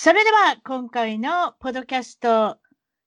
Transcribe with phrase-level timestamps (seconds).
[0.00, 2.58] それでは今回のポッドキャスト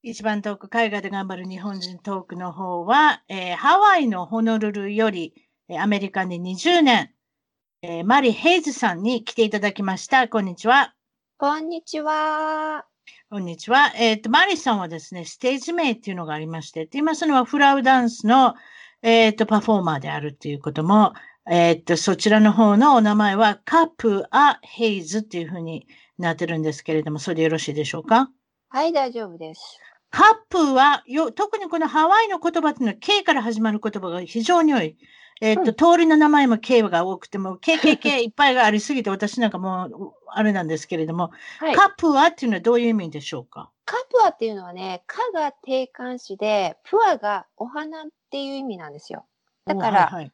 [0.03, 5.33] 一番トーク海外で頑張る日本人トークの方は、えー、ハワイのホノルルより
[5.79, 7.11] アメリカに20年、
[7.81, 10.27] えー、マリ・ヘイズさんに来ていただきました。
[10.27, 10.93] こんにちは。
[11.37, 12.83] こんにちは。
[13.29, 13.93] こんにちは。
[13.95, 18.55] えっ、ー、と、マリさんはですね、ステージ名っていうのがありまして、って言いますのはフラウダンスの、
[19.01, 21.13] えっ、と、パフォーマーであるっていうことも、
[21.49, 25.87] えっ、と、そちらの方のお名前はカプア・ヘイズっていうふうに
[26.21, 28.29] なってるんですけれども、それでよろしいでしょうか？
[28.69, 29.79] はい、大丈夫です。
[30.09, 34.97] カップはよ、特にこのハワイの言葉っていうのは K から始まる言葉が非常に多い。
[35.39, 43.71] えっ、ー、と、うん、通りの名前も K が多くても、KKK いっぱいがありすぎて、私なんかもう、あれなんですけれども、はい、カップはっていうのはどういう意味でしょうか？
[43.85, 49.25] カプアっていうのはね、カが定冠詞で、プアがお花っていう意味なんですよ。
[49.65, 50.31] だから、はいはい、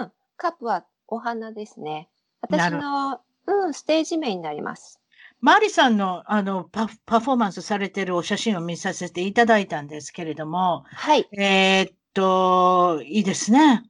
[0.00, 2.08] うん、カプア、お花ですね。
[2.40, 5.00] 私の、うん、ステージ名になります。
[5.40, 11.28] マリさんのあのパパフォーマンスされてるお写真を見させていただいたんですけれども、はい。
[11.32, 13.84] えー、っと、いいですね。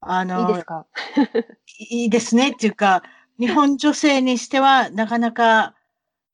[0.00, 0.86] あの、いいですか？
[1.90, 3.02] いいですねっていうか、
[3.38, 5.74] 日本女性にしてはなかなか、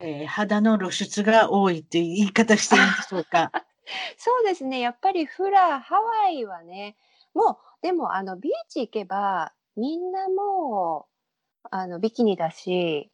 [0.00, 3.52] えー、肌の露出が多いっていう言い方してるんでしょうか？
[4.16, 4.80] そうですね。
[4.80, 6.96] やっぱりフラ、ハワイはね、
[7.34, 11.08] もう、でもあの、ビーチ行けば、みんなも
[11.64, 13.10] う、あの、ビキニだし、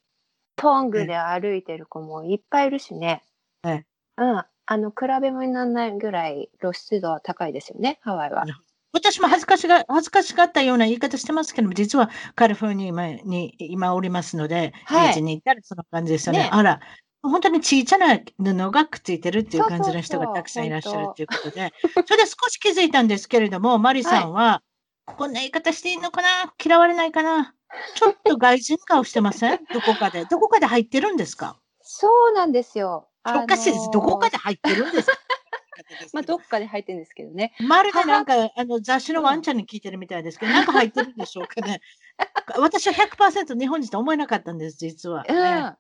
[0.57, 3.23] トングで歩いてる子もいっぱいいるしね。
[3.65, 3.87] ええ。
[4.19, 4.45] うん。
[4.69, 8.45] あの、比べ物にならないぐらい露出度は高いですよね、ハワイは。
[8.93, 12.93] 私も恥ずかしが、恥ずかしがったような言い方してますけども、実はカリフォルニア
[13.25, 16.39] に今おりますので、はい、に行ったらその感じですよね。
[16.41, 16.81] ねあら、
[17.23, 21.73] 本当に小さな布がくっついてるっていう感じの人がたくさんいらっしゃるっていうことで、
[22.07, 24.63] それで少し気づいたんですけれども、マリさんは、は
[25.11, 26.29] い、こんな言い方していいのかな？
[26.65, 27.55] 嫌われないかな？
[27.95, 29.65] ちょっと外人顔してません？
[29.73, 30.25] どこかで？
[30.27, 31.57] どこかで入ってるんですか？
[31.83, 33.09] そうなんですよ。
[33.25, 33.91] おかしいです。
[33.93, 35.17] どこかで入ってるんですか？
[36.13, 37.53] まあ、どっかで入ってるんですけどね。
[37.61, 41.81] まるでなんか、あの、雑誌のワンちゃんに聞いてるみたいですけど、なんか入ってるんでしょうかね？
[42.59, 45.77] 私は100%日本人と思えなかったんです、実は、ね、うん。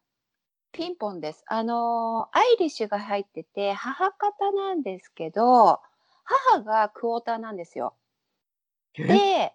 [0.72, 1.44] ピンポンです。
[1.46, 5.80] あのアイリッシュが入ってて、母方なんですけど、
[6.24, 7.94] 母がクォーターなんですよ。
[8.94, 9.54] で、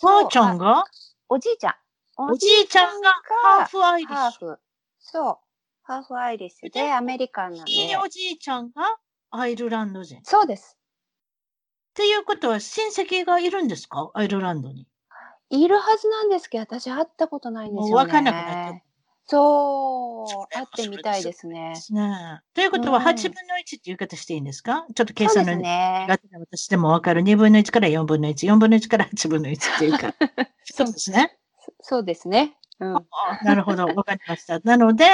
[0.00, 0.84] 母ちゃんが？
[1.30, 1.74] おじいちゃん。
[2.16, 4.16] おじいちゃんがハーフアイリッシュ。
[4.16, 4.58] ハーフ。
[4.98, 5.36] そう。
[5.82, 7.72] ハーフアイリッシュでアメリカンなんで。
[8.02, 8.96] おじいちゃんが
[9.30, 10.20] アイルランド人。
[10.24, 10.78] そうです。
[11.90, 14.10] っていうことは親戚がいるんですか？
[14.14, 14.86] アイルランドに。
[15.50, 17.94] いるはずなんですけど、私会ったことないんですよね。
[17.94, 18.82] わかんなくなった。
[19.30, 21.74] そう、会ってみたいですね。
[21.76, 27.22] すねということは、8分の1っていう言い方していいんですか、ちょっと計算の苦手な私でもわかる。
[27.22, 30.14] 2分の1から4分の1、4分の1から8分の1っていうか。
[30.64, 31.36] そうですね。
[31.82, 32.56] そうですね。
[32.80, 32.94] うん、
[33.44, 34.60] なるほど、わかりました。
[34.60, 35.04] なので、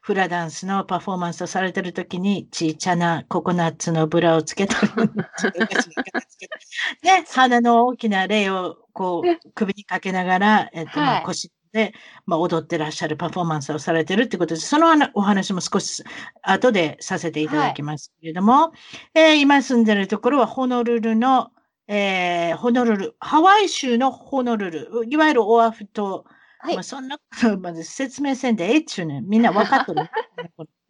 [0.00, 4.88] フラダンスのパフォーマンスをされてるときに、ちっちゃなココナッツのブラをつけたり、
[7.04, 11.94] ね、鼻の大きな霊をこう首にかけながら、えっと、はい、腰で、
[12.26, 14.68] まあ、踊ってらっしゃるパフォーマンスをされてるってことです。
[14.68, 16.04] そのお話も少し
[16.42, 18.72] 後でさせていただきますけれども、は
[19.14, 21.50] い、えー、今住んでるところはホノルルの、
[21.88, 26.24] えー、ホノルル、ハワイ州のホノルル、いわゆるオアフ島、
[26.58, 30.02] はい、まあ、そんなことまず説明せんでええっちゅうねみんな分かっとる。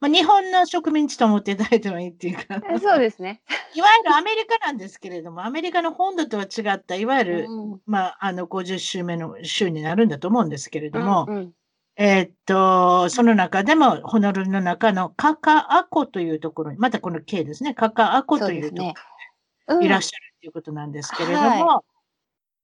[0.00, 2.60] まあ、日本の植民地と思っていただいてもいいっていうか。
[2.80, 3.42] そうですね。
[3.74, 11.52] いわゆるアメリカなんですけれども、アメリカの本土とは違った、いわゆる、うん、まあ、あの、50週目の週になるんだと思うんですけれども、うんうん、
[11.96, 18.94] えー、っと、その中でも、ホノルルの中のカカアコというところに、またこの K ですね、カカアコというとこ
[19.68, 21.82] ろにいらっしゃるということなんですけれども、は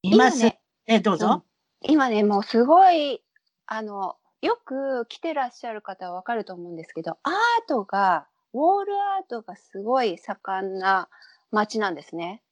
[0.02, 1.44] い、今す、ね、え、どうぞ。
[1.82, 3.22] 今ね、もうすごい、
[3.66, 7.32] あの、よく来てらっしゃる方はわかると思うんですけど、アー
[7.66, 11.08] トが、ウォールアートがすごい盛んな
[11.50, 12.42] 街なんですね。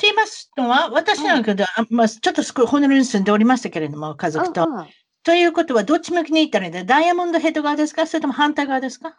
[0.00, 4.64] 言いますのは、私なんかでは、あまあ、ちょっと少しホノルルに住んでおりましたけれども、家族と。
[4.64, 4.86] うんうん
[5.26, 6.84] ということは、どっち向きに行ったらいいんだ？
[6.84, 8.06] ダイヤモンドヘッド側ですか？
[8.06, 9.16] それとも反対側ですか？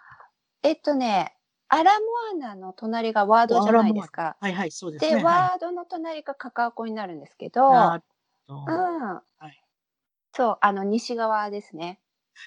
[0.63, 1.35] えっとね、
[1.67, 4.37] アラモアナの隣がワードじゃないですか。
[4.39, 5.15] はいはい、そうですで、ね。
[5.15, 9.21] はいワードの隣がカカオ湖になるんですけどうん。
[10.43, 11.99] いそう、あの、西側ですね。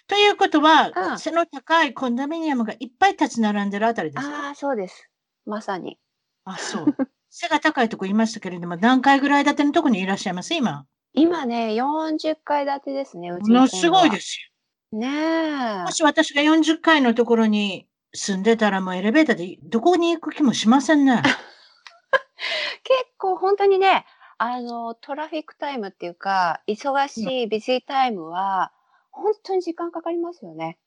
[0.07, 4.47] ということは、うん背の高いコンドミニアムがいっぱい立ち並んでるあたりですか？
[4.47, 5.09] ああ、そうです。
[5.47, 5.99] まさに。
[6.45, 6.87] あ、そう。
[7.31, 10.87] 背が高いとこ言いましたけれども、何階ぐらい建てのとこにいらっしゃいます今？
[11.13, 14.39] 今ね、40階建てですね、うちもののすごいですす
[14.93, 15.49] ねえ
[15.79, 15.85] よ。
[15.85, 15.91] も。
[15.91, 21.23] し私が40階のところに住んでたら、もうエレベーターでどこに行く気もしませんね。
[22.85, 24.07] 結構本当にね、
[24.43, 28.73] あの、トラフィックタイムっていうか、忙しいビジータイムは、
[29.11, 30.79] 本当に時間かかりますよね。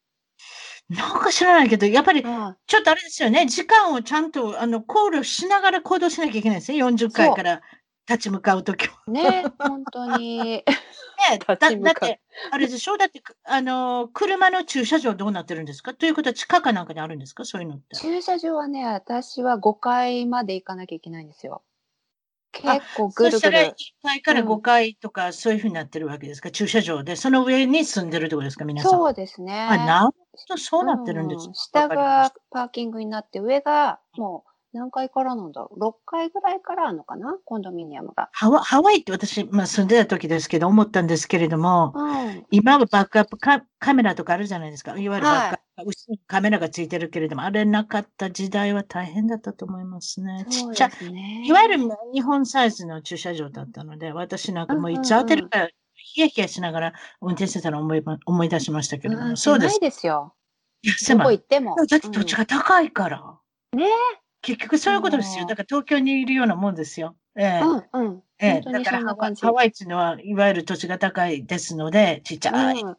[0.90, 2.58] なんか知らないけど、やっぱりうん。
[2.68, 7.62] ちょっとあれですよね、時間をちゃんとあの考慮しながら行動しなきゃいけないですね、40階から
[8.08, 9.04] 立ち向かうときは。
[9.08, 10.64] ね、本当に。
[11.32, 12.98] ねだだって、あれでしょ？
[12.98, 15.94] だって、くあの、車の駐車場どうなってるんですか？
[15.94, 17.46] ということは地下かなんかにあるんですか？
[17.46, 17.96] そういうのって。
[17.98, 21.64] 駐車場はね、私は5階まで行かなきゃいけないんですよ。
[22.54, 23.76] 結構ぐるそしたら1ぐる。
[24.04, 27.16] 階からうん5階とかそういうふうになってるわけですか、駐車場で？
[27.16, 28.66] その上に住んでるってことですか？
[28.66, 29.02] 皆さん。
[29.02, 29.54] そうですね。
[29.68, 30.08] あ、なる
[30.48, 37.38] ほど、そうなってるんですうね下がパーキングになって、上がもう何階からなんだろう？6階ぐらいからあるのかな？
[37.46, 38.30] コンドミニアムが。
[38.34, 42.46] ハワハワイって私、まあ、住んでた時ですけど、思ったんですけれども、うん。
[42.52, 44.98] 今はバックアップカカメラとかあるじゃないですか。
[44.98, 50.46] いわゆるバックアッはプ、後ろにカメラがついてるけれども、あれなかった時代は大変だったと思いますね。
[50.50, 50.92] ちそうっちゃい。
[51.48, 59.80] いわゆる日本サイズの駐車場だったので、私なんかもういつ当てるか、ヒヤヒヤしながら運転してたのを思いま思い出しましたけれども、うん、そうです狭い。
[59.80, 60.36] ですよ。
[60.82, 61.76] いやど狭いこ行っても。
[61.76, 63.40] だって土地が高いから。
[63.74, 63.86] ね
[64.44, 65.44] 結局そういうことですよ。
[65.44, 67.16] うんだから東京にいるようなもんですよ。
[67.36, 68.24] ええうんうん。
[68.40, 69.30] ええ本当にだからハワ。
[69.30, 72.98] イハワイっていうのは、いわゆる土地が高いですので、ちっちゃい、うん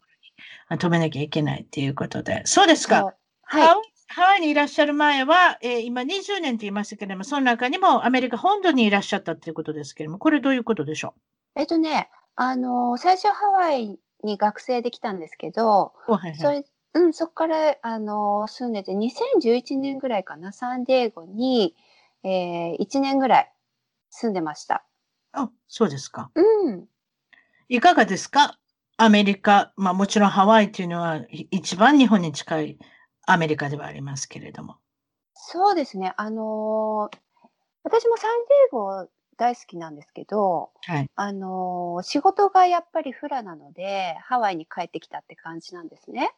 [0.70, 2.42] 止めなきゃいけないっていうことで。
[2.46, 3.14] そうですか。
[3.42, 3.68] はい。
[4.08, 11.14] ハワイにいらっしゃる前は、えー今20年と言いましたけれども、その中にもアメリカ本土にいらっしゃったっていうことですけれども、これどういうことでしょ
[11.54, 16.64] えっとね、あのー最初ハワイに学生で来たんですけど、はいはいそれ、
[16.94, 21.74] うん、そこから、あのー住んでて、2011年ぐらいかな、サンディエゴに、
[22.22, 23.52] えー、1年ぐらい
[24.10, 24.84] 住んでました。
[25.32, 26.30] あ、そうですか。
[26.34, 26.88] うん。
[27.68, 28.58] いかがですか？
[28.96, 32.78] アメリカ、まあもちろんハワイっていうのはい一番日本に近い
[33.26, 34.76] アメリカではありますけれども。
[35.34, 36.14] そうですね。
[36.16, 37.16] あのー
[37.82, 41.10] 私もサンディエゴ大好きなんですけど、はい。
[41.16, 46.30] あのー仕事がやっぱりフラなので、ハワイに帰ってきたって感じなんですね。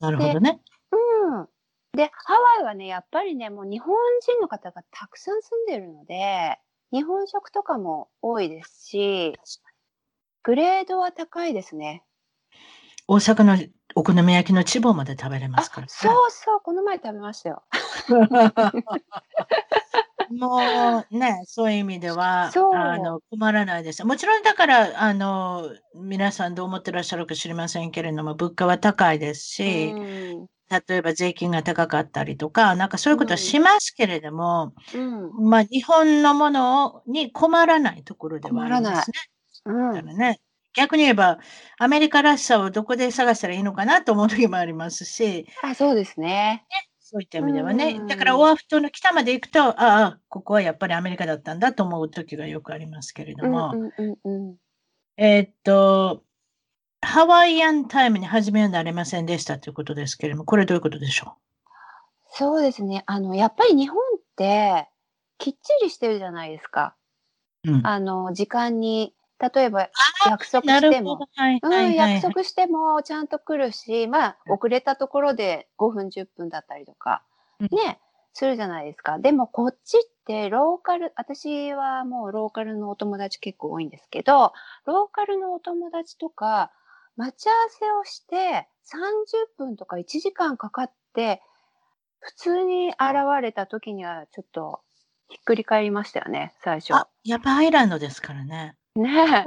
[0.00, 0.60] なるほどね。
[0.92, 1.48] うん。
[1.96, 6.58] で、ハワイはね、やっぱりね、もう日本人の方がたくさん住んでるので、
[6.92, 9.34] 日本食とかも多いですし、
[10.42, 12.04] グレードは高いですね。
[13.08, 13.56] 大阪の
[13.94, 15.88] お好み焼きの千房まで食べれまあすから、ね。
[15.88, 17.62] そうそう、この前食べましたよ。
[20.30, 24.04] もうね、そういう意味ではあの困らないです。
[24.04, 30.46] もちろんだからあの皆さんどう思ってらっしゃるか知りませんけれども、物価は高いですし、うん。
[30.68, 35.48] 例えば税金が高かったりとか、なんかそういうことはしますけれども、うん。
[35.48, 39.16] まあ日本のものに困らないところではありますね。
[39.64, 40.40] うんだからね。
[40.76, 41.38] 逆に言えば、
[41.78, 46.66] アメリカらしさをどこで探したらいいのかなと思う時もありますし、あ、そうですね。
[47.08, 47.98] そういった意味ではね。
[48.00, 53.92] うんだから、オアフ島の北まで行くと、ああ、ここはやっぱりアメリカだったんだと思う時がよくありますけれども、うんうん
[54.24, 54.56] うんうん。
[55.16, 56.24] えーっと、
[57.00, 61.36] ハワイアンタイムに初めはなれませんでしたということですけれども、これどういうことでしょ
[62.26, 63.04] そうですね。
[63.06, 64.88] あの、やっぱり日本って、
[65.38, 66.96] きっちりしてるじゃないですか。
[67.64, 67.70] う。
[67.70, 69.90] うん、あの、時間に、例えば
[70.26, 71.28] 約束なしても。
[71.34, 72.14] はいうん、はいはい、はい。
[72.14, 77.22] 約束してもちゃんと来るし、まあ、遅れたところで5分、10分だったりとか、
[77.60, 78.00] うんね、
[78.32, 79.18] するじゃないですか。
[79.18, 84.52] でも、こっちって、ローカル、私はもうローカルのお友達結構多いんですけど、
[84.84, 86.70] ローカルのお友達とか、
[87.16, 91.42] 待ち合わせをして、30分とか1時間かかって、
[92.20, 92.98] 普通に現
[93.40, 94.82] れた時には、ちょっと、
[95.28, 96.94] ひっくり返りましたよね、最初。
[96.94, 98.76] あ、やっぱアイランドですからね。
[98.98, 99.44] ねいわ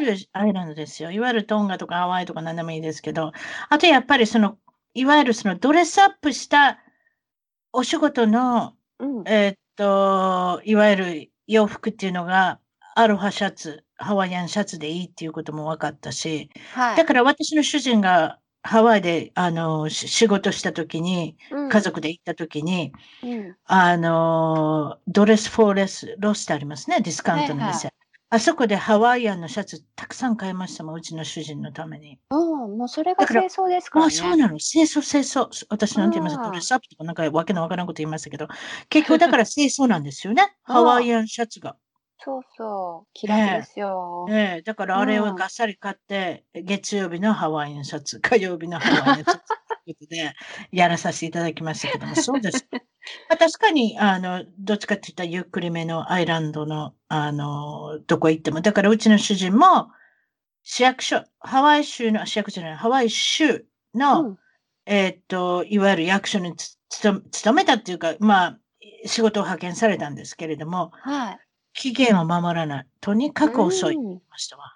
[0.00, 1.10] ゆるアイランドですよ。
[1.10, 3.32] いわゆるトンガとかハワイとか何でもいいですけど、
[3.68, 4.58] あとやっぱりその、
[4.94, 6.78] いわゆるそのドレスアップした
[7.72, 9.28] お仕事の、うん。
[9.28, 12.60] えーっと、いわゆる洋服っていうのが、
[12.94, 16.96] アロハシャツ、ハワイアンシャツでいいっていうことも分かったし、はい。
[16.96, 23.56] だから私の主人がハワイで、あの、し仕事した時に、うん家族で行った時に、うん。
[23.66, 27.92] あの、 Dress for Less Ross ってありますね、ディスカウントのはい店。
[28.28, 32.18] あそこでハワイアンのシャツたくさん買いましたもん、うちの主人のために。
[32.30, 32.34] う
[32.66, 34.14] ん、もうそれが正装ですからあ、ね。
[34.14, 34.58] そうなの。
[34.58, 35.48] 正装、正装。
[35.68, 36.36] 私なんて言います？
[36.36, 38.48] あードレスアップとかなんかわけのわからんこと言いましたけど、
[38.88, 40.56] 結局だから正装なんですよね。
[40.64, 41.76] ハワイアンシャツが。
[42.18, 43.08] そうそう。
[43.14, 44.26] 気楽ですよ。
[44.28, 49.38] ええだからあれうんをがっさり買って、月曜日のハワイアンシャツ、火曜日のハワイアンシャツ
[49.86, 50.34] ことで、
[50.72, 52.66] やらさせていただきましたけども、そうです。
[53.28, 59.88] まあ、確かに、あの、どっちかって言ったらゆっくりめのアイランドの、あの、どこ行っても、だからうちの主人も、
[60.62, 63.64] 市役所、ハワイ州の、市役所じゃない、ハワイ州
[63.94, 64.38] の、うん
[64.86, 68.58] えーっと、いわゆる役所につ勤めたっていうか、まあ、
[69.04, 71.38] 仕事を派遣されたんですけれども、はい。
[71.74, 72.86] 期限を守らない。
[73.00, 74.74] とにかく遅いましたわ。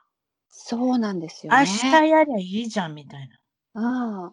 [0.51, 1.59] そうなんですよね。
[1.61, 3.29] 明日やりゃいいじゃんみたい
[3.75, 4.27] な。
[4.27, 4.33] うん。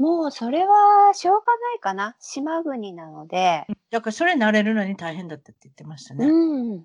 [0.00, 2.16] もうそれはしょうがないかな。
[2.20, 3.66] 島国なので。
[3.90, 6.26] だからそれ慣れるのに大変だったって言ってましたね。
[6.26, 6.84] うん。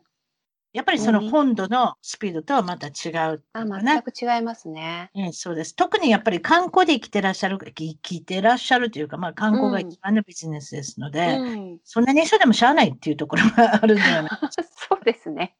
[0.74, 3.66] やっぱりそのうん本土のスピードとはまた違うっていうあ。
[3.82, 5.12] 全く違いますね。
[5.16, 5.78] ええそうです。
[5.78, 11.80] 特にやっぱり観光で生きてらっしゃる、生きてらっしゃるというか、まあ観光が一番のビジネスですので、うん。
[11.86, 14.30] そんなに一緒でもしゃあないっていうところがあるんだよね。
[14.90, 15.56] そうですね。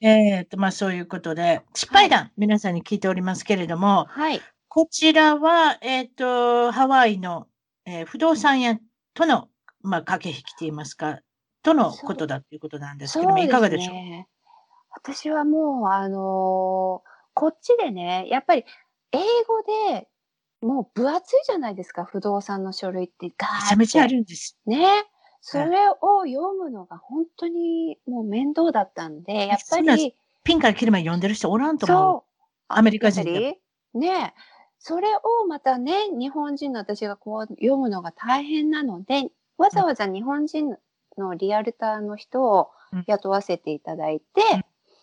[0.00, 4.40] えっと、まあそういうことで、失敗談、皆さんに聞いておりますけれども、はい。
[4.74, 7.46] こちらは、えっ、と、ハワイの、
[7.86, 8.76] えー不動産屋
[9.14, 9.46] との、
[9.82, 11.20] まあ、駆け引きといいますか、
[11.62, 13.94] とのことだということなんですけども、いかがでしょう？
[13.94, 14.26] ね。
[14.90, 18.64] 私はもう、あのーこっちでね、やっぱり
[19.12, 19.62] 英語
[19.92, 20.08] で
[20.60, 23.60] もう分厚いじゃないですか、不動産の書類ってガー。
[23.60, 24.58] めちゃめちゃあるんです。
[24.66, 25.04] ね。
[25.40, 31.98] それを読むのが本当にもう面倒だったんで、やっぱり、ピンからキリまで読んでる人おらんと思う。
[31.98, 32.42] そう。
[32.66, 33.60] アメリカ人で
[33.94, 34.34] ね
[34.86, 40.76] それをまたね、日本人の私がこう読むのが大変なので、わざわざ日本人
[41.16, 44.42] のリアルターの人をうん雇わせていただいて、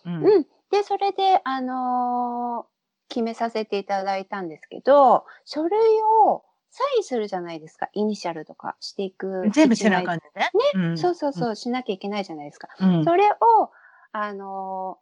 [0.06, 0.46] うんうん。
[0.70, 2.72] で、それで、あのー
[3.08, 5.78] 決めさせていただいたんですけど、書類
[6.24, 7.90] をサインするじゃないですか。
[7.92, 9.50] イニシャルとかしていく。
[9.52, 10.22] 全部背中ね。
[10.32, 10.50] でね。
[10.74, 12.68] うんそうそうそう、しなきゃいけないじゃないですか。
[12.78, 13.70] うんそれを、
[14.12, 15.00] あの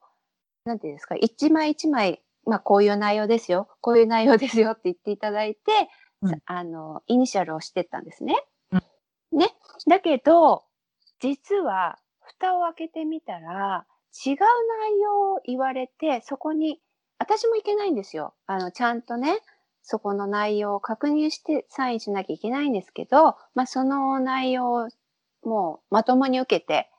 [0.64, 5.60] ーなんていうんですか、一枚一枚、まあ、こういう内容ですよ、こういう内容ですよって 言っていただいて、
[6.20, 8.44] うんさあの、イニシャルをしてったんですね。
[8.72, 9.54] うんね。
[9.86, 10.64] だけど、
[11.20, 13.86] 実は、蓋を開けてみたら、
[14.26, 16.82] 違う内容を言われて、そこに、
[17.18, 18.34] 私もいけないんですよ。
[18.46, 19.38] あの、ちゃんとね、
[19.82, 24.88] そこの内容を確認してサインしなきゃいけないんですけど、まあ、その内容を
[25.44, 26.90] もうまともに受けて、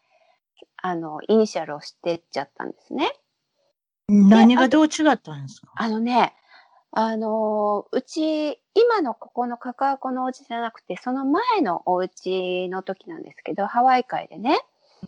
[0.77, 3.11] あの、イニシャルをしてっちゃったんですね。
[4.11, 5.71] 何がどう違ったんですか？
[5.75, 6.33] あのね、
[6.91, 14.59] あのーうち、今のここのカカアコのお家じゃなくて、その前のお家の時なんですけど、ハワイ海でね、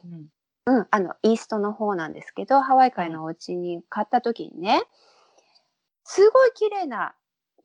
[0.03, 0.29] うん。
[0.65, 4.81] うん、あの、イーストの方なんですけど、ハワイ海のお家に買った時にね、
[6.05, 7.15] すごい綺麗な、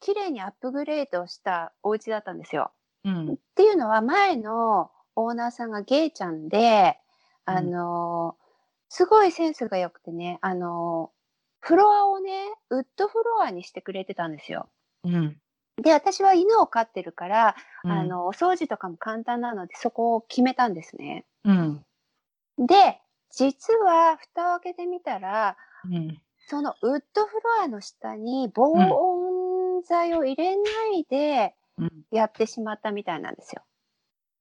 [0.00, 2.72] 綺麗にアップグレードしたお家だったんですよ。
[3.04, 3.32] うん。
[3.34, 6.98] っていうのは前のオーナーさんがゲイちゃんで、
[7.44, 8.48] あのー
[8.90, 11.17] すごいセンスが良くてね、あのー
[11.60, 12.30] フロアをね、
[12.70, 14.68] ウッドフロアにしてくれてたんですよ。
[15.04, 15.40] うん
[15.80, 21.24] で、私は犬を飼ってるから、うんあの、お掃除とかも簡単なので、そこを決めたんですね。
[21.44, 21.84] うん
[22.58, 23.00] で、
[23.30, 30.62] 実は、蓋を開けてみたら、うんそのウッドフロアの下に防音材を入れな
[30.94, 33.62] いでうんやってしまったみたいなんですよ。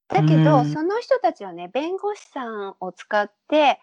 [0.08, 3.78] だけど、うんその人たちはね、弁護士さんを使って、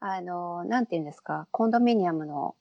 [0.00, 2.54] あの、なんて言うんですか、コンドミニアムの、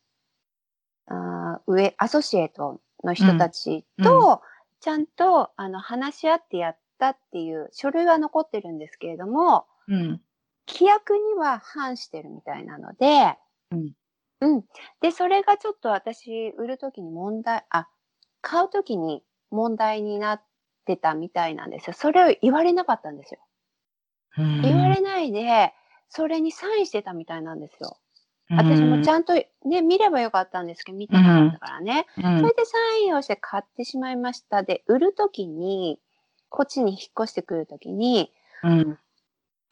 [1.12, 4.42] あー上、アソシエイトの人たちと、
[4.80, 10.22] ちゃんと、あの、話し合ってやったっていう書類は残ってるんですけれども、うん
[10.68, 13.38] 規約には反してるみたいなので、
[13.72, 13.92] うん。
[14.42, 14.66] うん。
[15.02, 17.90] で、それがちょっと私、売るときに問題、あ、
[18.42, 20.42] 買うときに問題になっ
[20.86, 21.94] てたみたいなんですよ。
[21.94, 23.40] それを言われなかったんですよ。
[24.38, 25.74] うん言われないで、
[26.08, 27.98] それにサインしてたみたいなんですよ。
[28.56, 29.34] 私もちゃんと
[29.66, 32.06] ね、見ればよかったんですけど、見てなかったからね。
[32.18, 34.64] うんそれでサインをして買ってしまいました。
[34.64, 36.00] で、売るときに、
[36.50, 38.32] こっちに引っ越してくるときに、
[38.64, 39.00] うん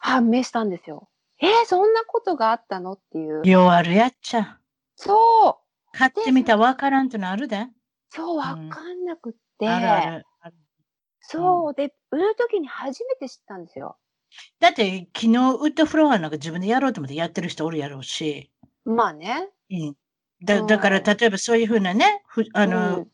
[0.02, 1.08] 判明したんですよ。
[1.42, 3.46] えー、そんなことがあったのっていう。
[3.46, 4.58] ようあるやっちゃ。
[4.96, 5.60] そ
[5.92, 7.66] う買ってみたらわからんってのあるで。
[8.08, 10.56] そう、わかんなくって、あるあるある。
[11.20, 13.98] そう、で、売るときに初めて知ったんですよ。
[14.60, 18.50] だって昨日ウッドフロアなんか自分でやろうと思ってやってる人おるやろうし。
[18.96, 19.48] まあね。
[19.70, 19.94] うん
[20.42, 23.10] だだから、例えばそういうふうなね、ふあの、うん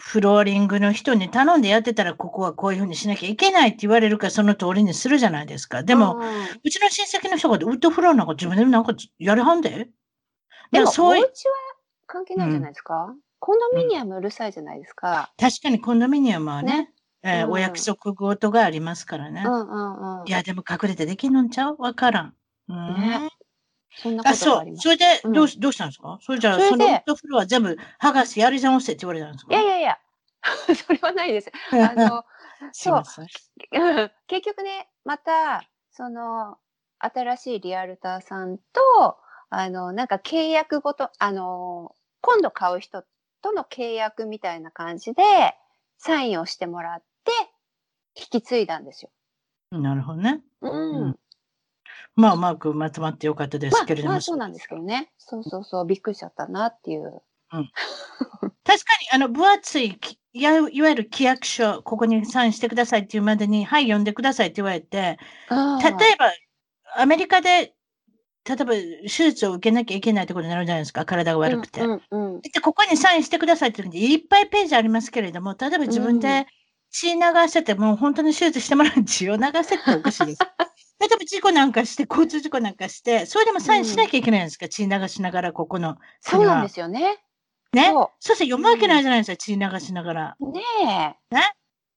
[0.00, 5.82] フローリングの人に頼んでやってたら、ここはこういうふうにしなきゃいけないって言われるから、その通りにするじゃないですか。
[5.82, 6.22] でも、うん
[6.62, 9.70] うちの親戚の人がウッドフローなんか自分でなんかやるはんで？
[9.70, 9.86] で
[10.70, 11.54] でも、もそういう、お家は
[12.06, 13.12] 関係ないじゃないですか？
[13.40, 15.32] コンドミニアムうるさいじゃないですか？
[15.36, 16.92] 確かにコンドミニアムはね、ね
[17.24, 19.42] うんえーお約束事がありますからね。
[19.44, 20.28] うんうんうん。
[20.28, 21.76] いや、でも隠れてできんのんちゃう？
[21.76, 22.34] わからん。
[22.68, 23.30] うんね
[23.96, 24.58] そんなこあ、とがそう。
[24.58, 24.82] あります。
[24.82, 26.18] それで、うんどうし、どうしたんですか？
[26.22, 29.52] それじゃあ、そのウッドフロア全部剥がしてやり直せって言われたんですか？
[29.54, 29.98] いやいやいや、
[30.74, 31.50] それはないです。
[31.72, 32.24] あの、
[32.72, 33.26] すいません。
[33.72, 36.58] うん結局ね、また、その、
[37.00, 39.18] 新しいリアルターさんと、
[39.50, 43.04] あの、なんか契約ごと、あの、今度買う人
[43.40, 45.22] との契約みたいな感じで、
[45.96, 47.32] サインをしてもらって、
[48.14, 49.10] 引き継いだんですよ。
[49.70, 50.40] なるほどね。
[50.60, 51.02] うん。
[51.02, 51.18] うん
[52.18, 54.14] まあ、うまくまとまってよかったでますあけれ、ども。
[54.14, 55.12] まあそうなんですけどね。
[55.18, 57.22] そうそうそう、びっくりしちゃったなっていう。
[57.50, 65.16] 確かに、あの、分厚いき、いわゆる規約書、ここにサインしてくださいっていうまでに、はい、読んでくださいって言われて、
[65.48, 66.32] 例えば、
[66.96, 67.74] アメリカで、
[68.44, 71.82] 例えば、手術を受けなきゃいけないってことになるじゃないですか、体が悪くて。
[71.82, 76.46] うんうんうんで、ここにサインしてくださいって言うんで、いっぱいページありますけれども、例えば自分うんで
[76.90, 80.38] 血流せて、もう本当に手術してもらう血を流せっておかしいです。
[81.00, 87.18] 例えば事故なんかして、交通事故なんかして、それでもサインしなきゃいけないんですか、血流しながら、ここのそうなんはですよね。
[87.72, 87.90] ね？
[87.92, 90.36] そそうして読むわけないじゃないですか、血流しながら。
[90.40, 90.50] う。
[90.52, 90.60] ね？
[91.32, 91.36] え。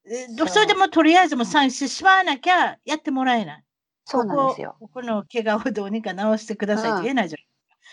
[0.03, 3.63] えそうそれでもとりあえずもうサインしてしまわなきゃやってもらえない。
[4.05, 4.75] そうなんですよ。
[4.79, 7.41] ここの怪我をどうにか直してくださいって言えないじゃん。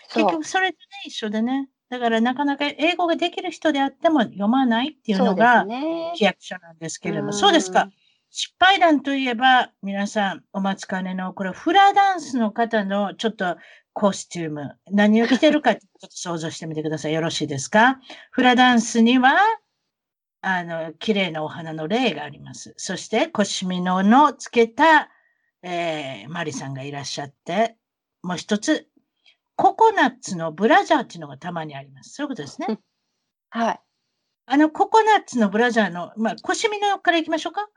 [0.08, 1.68] そう結局それとね、一緒でね。
[1.90, 6.10] だからなかなか英語ができる人であっても読まないっていうのがね。
[6.14, 7.90] 規約書なんですけれども、うんそうですか。
[8.30, 13.56] 失敗談といえば、皆さんお待ちかねの、これフラダンスの方のちょっと
[13.94, 17.12] コスチューム、何を着てるか ちょっと想像してみてください。
[17.14, 17.98] よろしいですか？
[18.30, 19.34] フラダンスには、
[20.42, 22.74] あの、綺麗なお花の霊があります。
[22.76, 25.10] そして、コシミノのつけた、
[25.62, 27.76] えーマリさんがいらっしゃって、
[28.22, 28.88] もう一つ、
[29.56, 32.10] ココナッツのブラジャーっていうのがたまにあります。
[32.14, 32.78] そういうことですね。
[33.50, 33.80] はい。
[34.46, 37.68] あの、ココナッツのブラジャーの、まあ、コシミノからいきましょうか？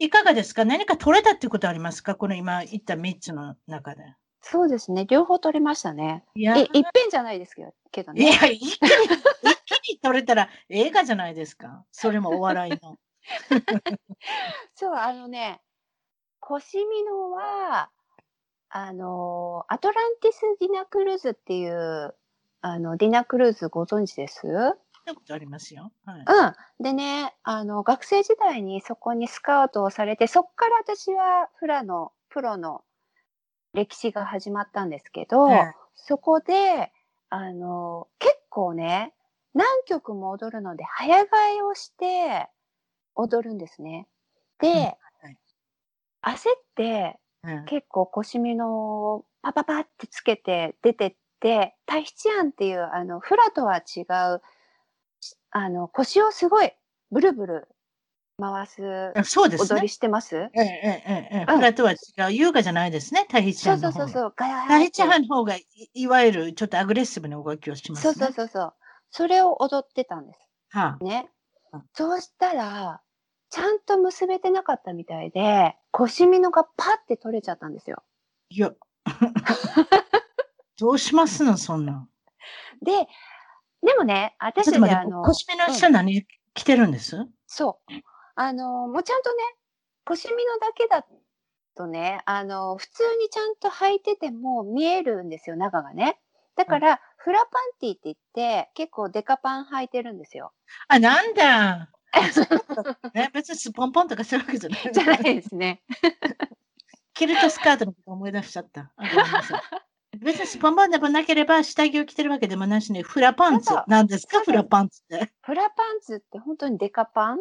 [0.00, 0.64] いかがですか？
[0.64, 2.14] 何か取れたっていうことありますか？
[2.14, 4.02] この今言った3つの中で。
[4.40, 5.04] そうですね。
[5.04, 6.24] 両方取れましたね。
[6.34, 8.30] いや、っぺんじゃないですけどけどね。
[8.30, 11.84] や、一気に、一気に取れたら 映画じゃないですか？
[11.92, 12.96] それもお笑いの。
[14.74, 15.60] そう、あのね、
[16.40, 17.90] コシミノは、
[18.70, 22.14] あの、アトランティス・ディナ・クルーズっていう、
[22.62, 24.46] あの、ディナ・クルーズご存知です？
[25.06, 25.92] そういうことありますよ。
[26.04, 26.24] はい。
[26.26, 26.84] うん。
[26.84, 32.82] でね、あの、学生時代にそこにスカウトをされて、そっから私はフラの、プロの
[33.72, 36.90] 歴史が始まったんですけど、はいそこで、
[37.28, 39.12] あの、結構ね、
[39.52, 41.26] 何曲も踊るので、早替
[41.58, 42.48] えをして
[43.14, 44.08] 踊るんですね。
[44.60, 45.36] で、はい
[46.22, 54.02] 焦って、うん結構腰みのをパパパってつけて出てって、タヒチアンっていう、あの、フラとは違
[54.34, 54.42] う、
[55.52, 56.72] あの、腰をすごい
[57.10, 57.68] ブルブル
[58.40, 59.88] 回すあそうですね踊り。
[59.88, 60.36] してます？
[60.36, 61.96] ええええええうんフラとは違
[62.28, 63.26] う優雅じゃないですね。
[63.28, 64.06] タヒチそうアンの方が。
[64.06, 68.26] そうそうそう、ガヤタヒチアンの方がいいわゆるちょっとアグレッシブな動きをしますそうね。
[68.26, 68.74] そうそうそう。
[69.10, 70.40] それを踊ってたんです。
[70.70, 71.28] はあ、ね
[71.72, 71.82] うん。
[71.94, 73.02] そうしたら、
[73.50, 78.02] ちゃんと結べてなかったみたいで、腰みのがパッて取れちゃったんですよ。
[78.50, 78.72] いや。
[80.78, 82.08] どうしますの、そんなん。
[82.82, 83.06] で、
[83.82, 87.92] でもね、私たちあの、コスメの下何着てるんです、そう。
[88.34, 89.36] あの、もうちゃんとね、
[90.04, 91.06] 腰みのだけだ
[91.76, 96.18] とね、あの、普通にちゃんと履いてても見えるんですよ、中がね。
[96.56, 100.52] だから、フラパンティって言って、結構デカパン履いてるんですよ。
[100.88, 101.90] あ、なんだ。
[103.14, 104.80] ね、別にスポンポンとかそういうわけじゃない。
[104.92, 105.82] じゃないですね。
[107.14, 108.92] キルトスカートのこと思い出しちゃった。
[110.22, 113.72] 別にスポンポンでもなければ下着を着てるわけでもなしに、フラパンツ。
[113.86, 114.40] なんですか？
[114.40, 115.32] フラパンツって。
[115.42, 117.38] フラパンツって本当にデカパン？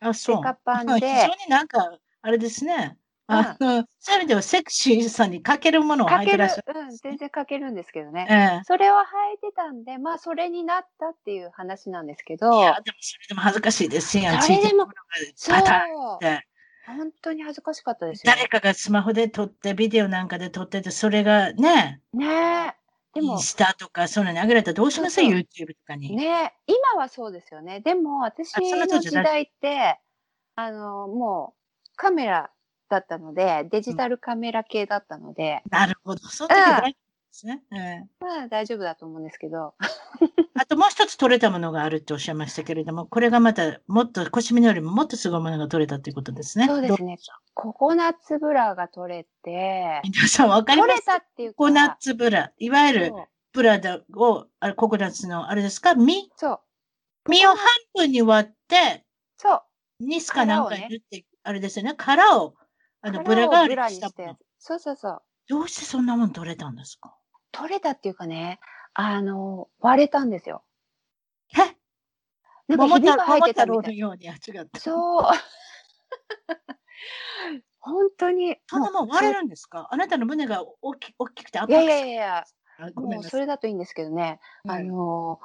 [0.00, 0.36] あ、そう。
[0.36, 2.98] デカパン非で常になんか、あれですね。
[3.28, 8.26] あの、そういう意味ではセクシーさに欠けるものを履いてらっしゃる。、うん、全然かけるんですけどね。
[8.30, 8.64] ええ。
[8.64, 8.98] それを履
[9.36, 14.16] いてたんで、まあ、それになったっていう話なんですけど、いや、でもそれでも恥ずかしいです。
[14.18, 14.42] やん。
[14.42, 14.86] それでも
[15.34, 15.56] そう
[16.86, 18.32] 本当に恥ずかしかったですよ。
[18.34, 22.26] 誰かがスマホで撮って、ビデオなんかで撮ってて、それがね、ね
[22.68, 22.74] え。
[23.14, 26.14] でもイン、スタとか、そういうのに上げられたらどうします ?YouTube とかに。
[26.14, 27.80] ねえ、今はそうですよね。
[27.80, 29.98] でも、私の当時代って、
[30.54, 32.50] あの、もう、カメラ
[32.88, 36.26] だったので、デジタルカメラ系だったので、なるほど。
[36.28, 37.05] その時は大丈夫
[37.36, 37.62] ですね。
[37.72, 39.74] ええまあ大丈夫だと思うんですけど、
[40.54, 46.66] あともう一つ取れたものがあるっておっしゃいましたけれども、これがまたもっと、腰身のよりももっとすごいものが取れたということですね。
[46.66, 47.18] そうですね。
[47.54, 50.90] ココナッツブラが取れて、皆さんわかります？
[50.94, 52.52] 取れたっていうか、ココナッツブラ。
[52.58, 53.12] いわゆる
[53.52, 55.94] ブラだを、あれココナッツのあれですか？
[55.94, 56.60] 実そう、
[57.30, 57.58] 実を半
[57.94, 59.04] 分に割って、
[59.36, 59.62] そう。
[60.00, 61.94] ニスかなんかに塗って、あれですよね。
[61.96, 62.54] 殻を、
[63.02, 64.10] あの、ブラ殻を代わりブラにした。
[64.58, 65.22] そうそうそう。
[65.48, 67.16] どうしてそんなもん取れたんですか？
[67.56, 68.60] 取れたっていうかね、
[68.94, 70.62] あの、割れたんですよ。
[71.56, 71.76] え？
[72.68, 73.98] なんかひびが入ってた桃みたい。
[73.98, 74.80] ように、あ、違った。
[74.80, 75.22] そう。
[77.78, 78.56] 本当に。
[78.68, 79.86] そんなもん割れるんですか？
[79.90, 82.44] あなたの胸が大き大きくて圧いやいやいやいや、
[82.96, 83.22] もう。
[83.22, 84.40] それだといいんですけどね。
[84.68, 85.40] あはいの、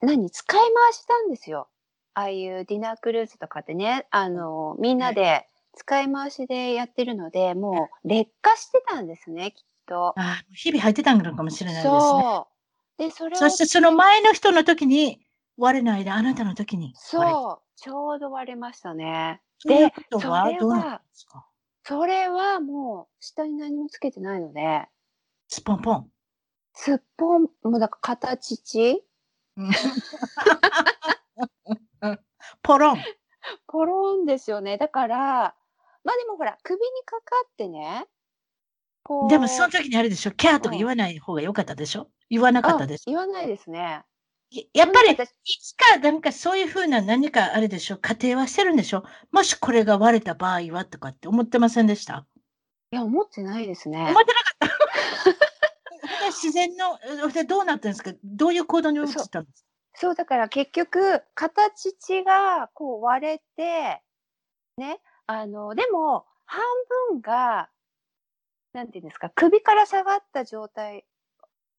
[0.00, 0.30] 何？
[0.30, 1.68] 使い回したんですよ。
[2.14, 10.14] ああいうディナークルーズとかってね、あの、みんなで使い回しでやってるので、もう劣化してたんですね、きっと。
[10.16, 12.00] あ日々入ってたのかもしれないですね。
[12.00, 12.48] そ
[12.98, 13.02] う。
[13.02, 15.20] で、それをそしてその前の人の時に
[15.56, 16.92] 割れないで、あなたの時に。
[16.94, 19.40] そう、ちょうど割れましたね。
[19.62, 21.02] ということはそれは
[21.84, 24.88] それはもう下に何もつけてないので、
[25.48, 26.10] スポンポン。
[26.74, 29.04] すっぽん、もうだから形ち、
[32.62, 32.98] ポロン。
[33.66, 34.78] ポロンですよね。
[34.78, 35.54] だから、
[36.04, 38.06] まあでもほら、首にかかってね、
[39.02, 39.28] こう。
[39.30, 42.08] でもその時にあれでしょ、キャーとか言わない方が良かったでしょ？
[42.30, 44.02] 言わなかったでしょあ言わないですね。
[44.50, 47.98] いやっぱり、い私つかなんかそういうふうな何かあれでしょ？
[47.98, 49.04] 仮定はしてるんでしょ？
[49.30, 52.26] もしこれが割れた場合はとかって思ってませんでした？
[52.92, 53.98] いや、思ってないですね。
[54.00, 54.10] 思。
[54.10, 54.72] ってなかった。
[56.32, 56.98] 自然の、
[57.46, 58.12] どうなったんですか？
[58.24, 59.68] どういう行動に移ったんですか？
[59.94, 64.02] そう、だから結局、形ちがこう割れて、
[64.78, 66.62] ね、あの、でも、半
[67.10, 67.68] 分が、
[68.72, 71.04] なんていうんですか、首から下がった状態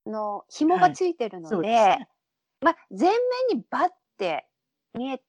[0.05, 2.09] の紐がついてるので、そうですね。
[2.61, 3.17] まあ、前面
[3.57, 4.47] にバッて
[4.93, 5.21] 見え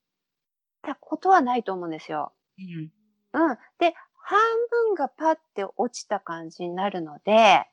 [0.82, 2.32] たことはないと思うんですよ。
[2.58, 2.90] うん
[3.32, 3.58] うん。
[3.78, 4.38] で、半
[4.70, 7.66] 分がパッて落ちた感じになるので、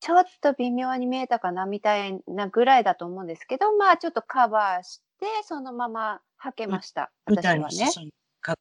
[0.00, 7.10] ちょっと微妙に見えたかなみたいなぐらいだと思うんですけど、まあちょっとカバーして、そのまま履けました。
[7.26, 7.90] 舞私はね。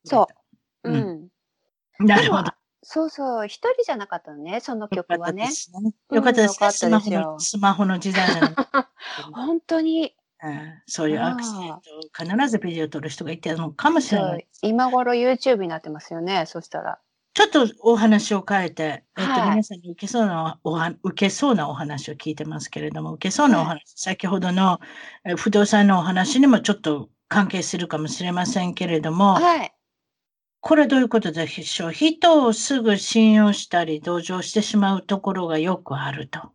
[0.06, 0.28] そ
[0.84, 1.30] うううん
[2.04, 2.06] ん。
[2.06, 2.52] なるほど。
[2.82, 5.44] そうそう、一人じゃなかったのね、その曲はね。
[5.44, 5.94] よかったですね。
[6.12, 8.56] よかったスマホの、スマホの時代なのに。
[9.34, 11.80] 本当に、うんそういうアクシデントを
[12.38, 14.48] 必ずビデオ撮る人がいてるのかもしれない。
[14.62, 17.00] 今頃 YouTube になってますよね、そしたら。
[17.34, 24.80] ちょっとお話を変えて、えっと、はい皆さんに受けそうなおは、受けそうなお話を聞いてますけれども、受けそうなお話、先ほどの
[25.26, 29.74] え不動産のお話にもちょっと関係するかもしれませんけれども、はい。
[30.62, 31.92] これどういうことでしょう？
[31.94, 36.52] 人をすぐ信用したり同情してしまうところがよくあると。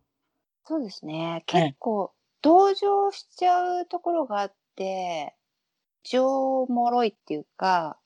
[0.63, 1.43] そうですね。
[1.53, 5.35] ええ結構、同情しちゃうところがあって、
[6.03, 7.97] 情もろいっていうか、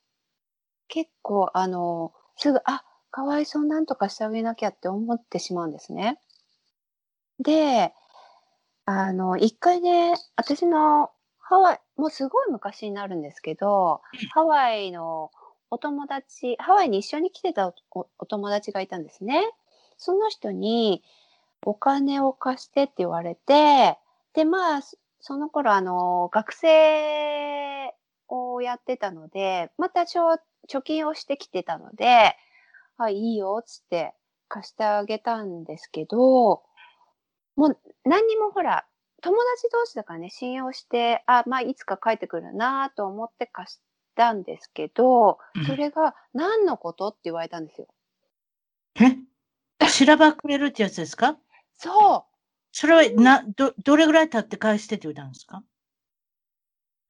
[0.88, 6.20] 結構、あの、すぐ、あ、かわいそうなんとかしてあげなきゃって思ってしまうんですね。
[7.40, 7.94] で、
[8.86, 14.02] あの、一回ね、私のハワイ、もうすごい昔になるんですけど、
[14.34, 15.32] ハワイの
[15.72, 19.52] お友達、ハワイに一緒に来てたお友達がいたんですね。
[19.98, 21.04] その人に、
[21.66, 23.98] お金を貸してって言われて、
[24.34, 24.82] で、まあ、
[25.20, 27.94] その頃、あの、学生
[28.30, 30.40] をやってたので、また貯
[30.84, 32.36] 金をしてきてたので、
[32.98, 34.14] あ、いいよ、つって
[34.48, 36.64] 貸してあげたんですけど、
[37.56, 38.86] もう何にもほら、
[39.22, 43.82] 友達同士だからね、信用して、あ、まあ、いつか帰ってくるなと思って貸し
[44.20, 47.88] たんですけど、うんそれが何のことって言われたんですよ。
[49.00, 49.88] え？
[49.88, 51.38] しらばくれるってやつですか？
[51.78, 52.36] そう
[52.74, 55.64] それはな、ど、どれぐらい経って返してって言ったんですか？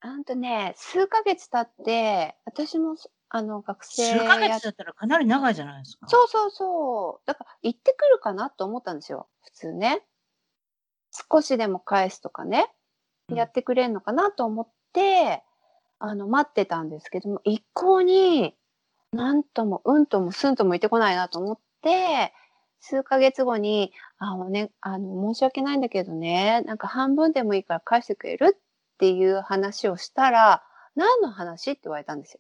[0.02, 2.96] あんとね、数ヶ月経って、私も、
[3.30, 6.08] あの、学生数ヶや月だったらかなり長いじゃないですか。
[6.08, 7.28] そうそうそう。
[7.28, 9.28] だから、行ってくるかなと思ったんですよ。
[9.44, 10.04] 普通ね。
[11.32, 12.72] 少しでも返すとかね。
[13.30, 15.44] うんやってくれるのかなと思って、
[16.00, 18.56] あの、待ってたんですけども、一向に、
[19.12, 22.34] なんとも、うんともすんとも言ってこないなと思って、
[22.80, 28.62] 数ヶ月後に、あのね、あの、申し訳ないんだけどね、なんか半分でもいいから返してくれるっ
[28.98, 30.64] ていう話をしたら、
[30.96, 32.40] 何の話って言われたんですよ。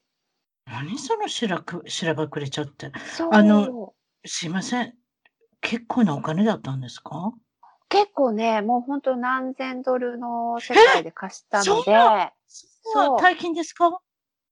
[0.66, 2.92] 何そのしらく、しらばくれちゃって。
[3.32, 3.94] あの
[4.26, 4.94] すいません。
[5.62, 7.34] 結構なお金だったんですか？
[7.90, 12.32] 結構ね、もう本当何千ドルの世界で貸したので、
[12.94, 14.00] そう、大金ですか？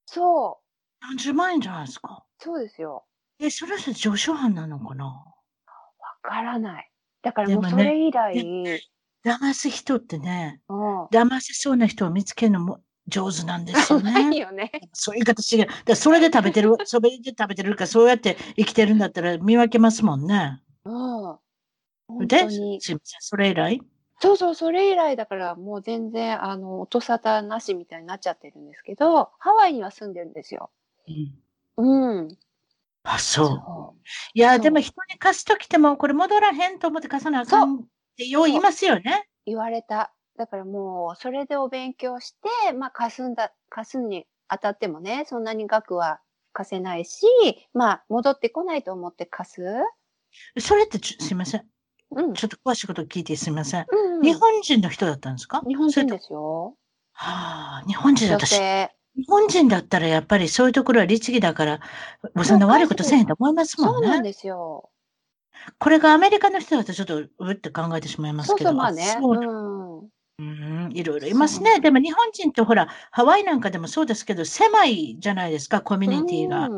[0.06, 2.23] そう、何十万円じゃないですか。
[2.39, 3.06] そうですよ。
[3.39, 5.06] え、それって上昇犯なのかな？
[5.06, 5.26] わ
[6.21, 6.91] からない。
[7.21, 8.82] だからでもうそれ以来、で
[9.26, 11.06] 騙す人ってね、うん。
[11.06, 14.38] 騙せそうな人を見つけるのも上手なんですよ ないね。
[14.38, 14.71] よね。
[14.93, 15.71] そういう言い方してる。
[15.86, 20.62] だそれで食べてる、 それで食べてるか、そうやって生きてるんだったら見分けますもんね。
[20.86, 21.38] うん。
[22.08, 22.50] 本で。
[22.50, 23.82] すいません、それ以来？
[24.19, 30.71] そうそう、それ以来だからもう全然、あの、音沙汰なしみたいになっちゃってるんですけど、ハワイには住んでるんですよ。
[31.77, 32.17] うん。
[32.17, 32.38] うん。
[33.03, 33.47] あ、そう。
[33.47, 33.95] そ
[34.34, 37.80] いや、でも人に貸すときても、これ戻らへんと思って貸さなあかんっ
[38.17, 39.27] てよう言いますよね。
[39.45, 39.51] う。
[39.51, 40.13] 言われた。
[40.38, 46.19] だからもう、それでお勉強して、まあ、貸すんだ、貸すにあたってもね、そんなに額は
[46.53, 47.25] 貸せないし、
[47.73, 49.62] まあ、戻ってこないと思って貸す。
[50.60, 51.65] それってすいません。
[52.12, 52.34] うん。
[52.34, 53.86] ちょっと詳しいこと聞いてすいません。
[53.89, 55.62] うん、日本人の人だったんですか？
[55.67, 56.75] 日本人ですよ。
[57.13, 58.89] はあ、日本人だ女ったし、性。
[59.15, 61.80] 日本人だったらやっぱりそういうところは律儀だから、
[62.36, 63.93] もうそんな悪いことせえへんと思いますもね。
[63.93, 64.89] そうんなんですよ。
[65.80, 68.69] これがアメリカの人だとちょっとうって考えてしまいますけど。
[68.69, 69.17] そうそう、まあね。
[69.19, 69.38] そう
[69.99, 70.10] うん。
[70.39, 70.43] う
[70.89, 71.80] ん、いろいろいますね。
[71.80, 76.69] でも日本人ってほら、ハワイなんかでもそうですけど、狭いじゃないですか、コミュニティが。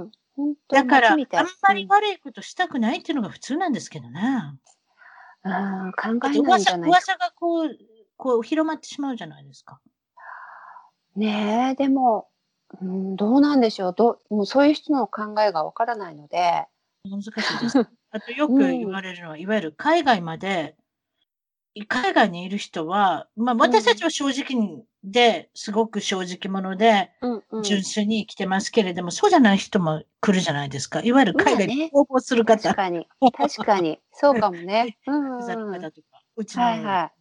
[0.69, 1.17] だから、あん
[1.61, 4.21] まり悪いことしたくないっていうのが普通なんですけどね。
[5.43, 6.89] うんうん考えないんじ噂ゃない。
[6.89, 7.69] 噂がこう、
[8.17, 9.79] こう広まってしまうじゃないですか。
[11.15, 12.27] ねえ、でも、
[12.81, 13.93] うん、どうなんでしょう。
[13.95, 16.65] どうもうそういう人の考えがわからないので。
[17.09, 17.79] 難しいです。
[18.11, 20.75] あとよく言われるのは、いわゆる海外まで、
[21.87, 27.63] 海外にいる人は、まあ私たちは正直で、すごく正直者で、うんうん。
[27.63, 31.01] 純粋に生きてますけれども、そうじゃない人も来るじゃないですか。
[31.01, 33.07] いわゆる海外に応募する方、確かに。
[33.37, 33.99] 確かに。
[34.11, 34.97] そうかもね。
[35.07, 35.39] うんうん。
[35.39, 37.11] 方とか、うちのはいは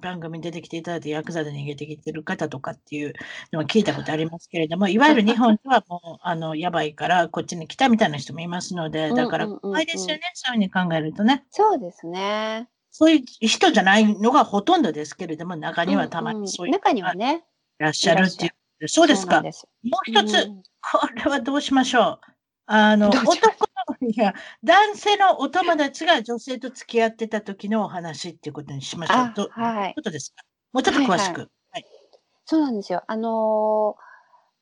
[0.00, 3.12] 番組に出てきていただいて、ヤクザで逃げてきてる方とかっていう
[3.52, 11.44] のは聞いたことありますけれども、いわゆる日本ではもう、あの、やばいからこっちに来たみたいな人もいますので、だからうんうんうんうん怖いですよね、そういうふうに考えるとね。
[11.46, 11.46] い。
[11.50, 12.68] そうですね。
[12.90, 17.44] そういう人じゃないのがほとんどですけれども、中にはたまにそういう中にはね。
[17.78, 18.48] らっしゃるってい
[18.80, 18.88] う。
[18.88, 19.42] そうですか。
[19.52, 22.32] すもう一つ、うんこれはどうしましょう。
[22.64, 24.32] あの、男の、いや、
[24.64, 29.16] 男性のお友達が女性と付き合ってた時のお話っていうことにしましょう。
[29.18, 30.42] あどはいどうことですか？
[30.72, 31.50] もうちょっと詳しく。
[31.70, 31.84] はい
[32.46, 33.02] そうなんですよ。
[33.06, 34.02] あのー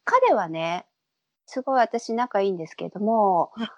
[0.05, 0.87] 彼はね、
[1.47, 3.69] すごい私仲いいんですけれども、うん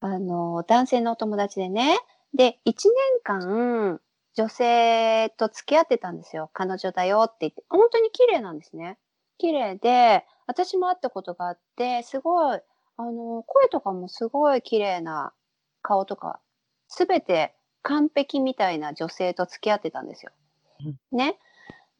[0.00, 1.98] あのー男性のお友達でね、
[2.34, 2.74] で、1年
[3.22, 4.00] 間、
[4.34, 6.50] 女性と付き合ってたんですよ。
[6.52, 7.64] 彼女だよって言って。
[7.70, 8.98] 本当に綺麗なんですね。
[9.38, 12.60] 綺麗で、私も会ったことがあって、すごい、
[12.98, 15.32] あのー声とかもすごい綺麗な
[15.82, 16.40] 顔とか、
[16.88, 20.32] すべて完璧みたいな女性と付き合ってたんですよ。
[21.12, 21.38] ね。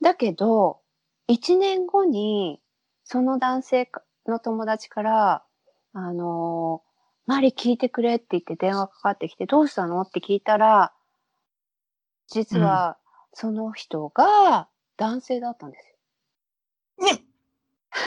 [0.01, 0.81] だけど、
[1.29, 2.61] 一年後に、
[3.05, 3.91] その男性
[4.27, 5.45] の友達から、
[5.93, 6.86] あのー
[7.27, 10.01] マリ聞いてくれって言って電話かかってきて、どうしたの？
[10.03, 10.93] って聞いたら、
[12.29, 12.99] 実は、
[13.33, 15.89] その人が男性だったんです
[17.01, 17.12] よ。
[17.12, 17.25] ね、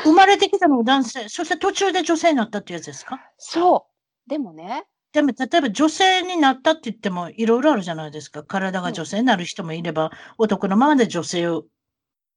[0.04, 3.22] 生まれてきたのが男性、そして途中で女性になったってやつですか？
[3.38, 3.88] そ
[4.28, 4.30] う。
[4.30, 8.44] でもね、でも、例えば女性になったって言ってもいろいろあるじゃないですか。
[8.44, 11.66] 体が女性になる人もいれば、男のままで女性を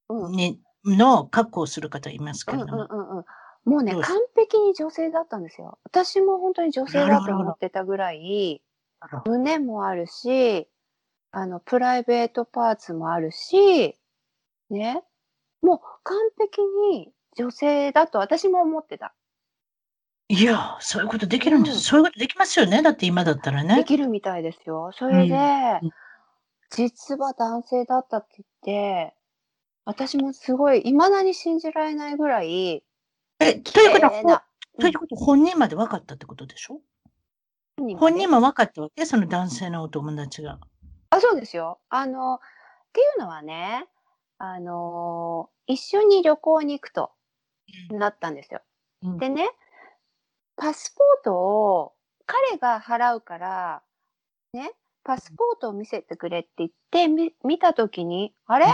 [0.08, 2.84] うん、うんにの確保をする方いますけうんうんれども。
[2.90, 3.24] うん。
[3.64, 5.78] もうね、完璧に女性だったんですよ。
[5.84, 8.62] 私も本当に女性だと思ってたぐらい、
[9.24, 10.68] 胸もあるし、
[11.30, 13.96] あの、プライベートパーツもあるし、
[14.70, 15.02] ね。
[15.62, 19.14] もう完璧に女性だと私も思ってた。
[20.28, 21.74] いや、そういうことできるんです。
[21.74, 22.82] うんそういうことできますよね。
[22.82, 23.84] だって今だったらでね。
[23.84, 24.90] きるみたいですよ。
[24.92, 25.34] それで、
[25.82, 25.90] うん
[26.74, 29.14] 実は男性だったって言って、
[29.84, 32.82] 私もすごい、未だに信じられないぐらい、
[33.42, 34.44] え、ということは、
[34.80, 36.80] ということは本人まで分かったってことでしょ？
[37.76, 38.10] 本人もね。
[38.10, 39.04] 本人も分かったわけ？
[39.06, 40.58] その男性のお友達が。
[41.10, 41.80] あ、そうですよ。
[41.88, 42.38] あの、っ
[42.92, 43.86] ていうのはね、
[44.38, 47.12] あの、一緒に旅行に行くと
[47.90, 48.60] なったんですよ。
[49.02, 49.18] うん。
[49.18, 49.50] でね、
[50.56, 51.92] パスポートを
[52.26, 53.82] 彼が払うから、
[54.52, 54.72] ね、
[55.04, 58.66] パスポートを見せてくれって言って、み見たときに、あれ？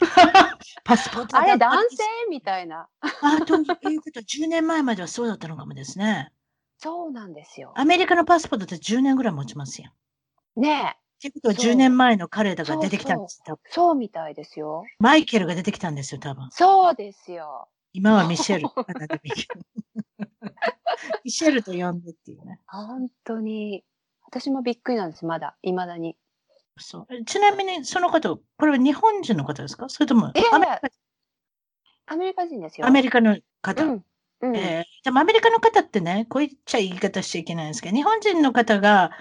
[0.84, 1.96] パスポートあれ男性？
[1.96, 2.88] 性みたいな。
[3.00, 6.32] あ、ということは10年前まではそうだったのかもですね。
[6.78, 7.72] そうなんですよ。
[7.76, 9.90] アメリカのパスポートって10年ぐらい持ちますよ。
[10.56, 13.42] ねえ、っていうことはそう10年前の彼らが出てきたんです。
[13.44, 14.84] 多分そうみたいですよ。
[14.98, 16.48] マイケルが出てきたんですよ、多分。
[16.50, 17.68] そうですよ。
[17.92, 18.62] 今はミシェル。
[19.22, 19.60] ミシェル
[21.24, 22.60] ミシェルと呼んでっていうね。
[22.66, 23.84] 本当に。
[24.26, 26.16] 私もびっくりなんです、まだ、未だに。
[26.82, 29.88] そうえちなみに、その方、これは日本人の方ですか？
[29.88, 30.80] それともアメリカ
[32.06, 32.86] アメリカ人ですよ。
[32.86, 34.04] アメリカの方、うん。
[34.40, 34.56] うん。
[34.56, 39.12] えーでもアメリカの方ってね、こう言っちゃ言い方しちゃいけないんですけど、日本人の方が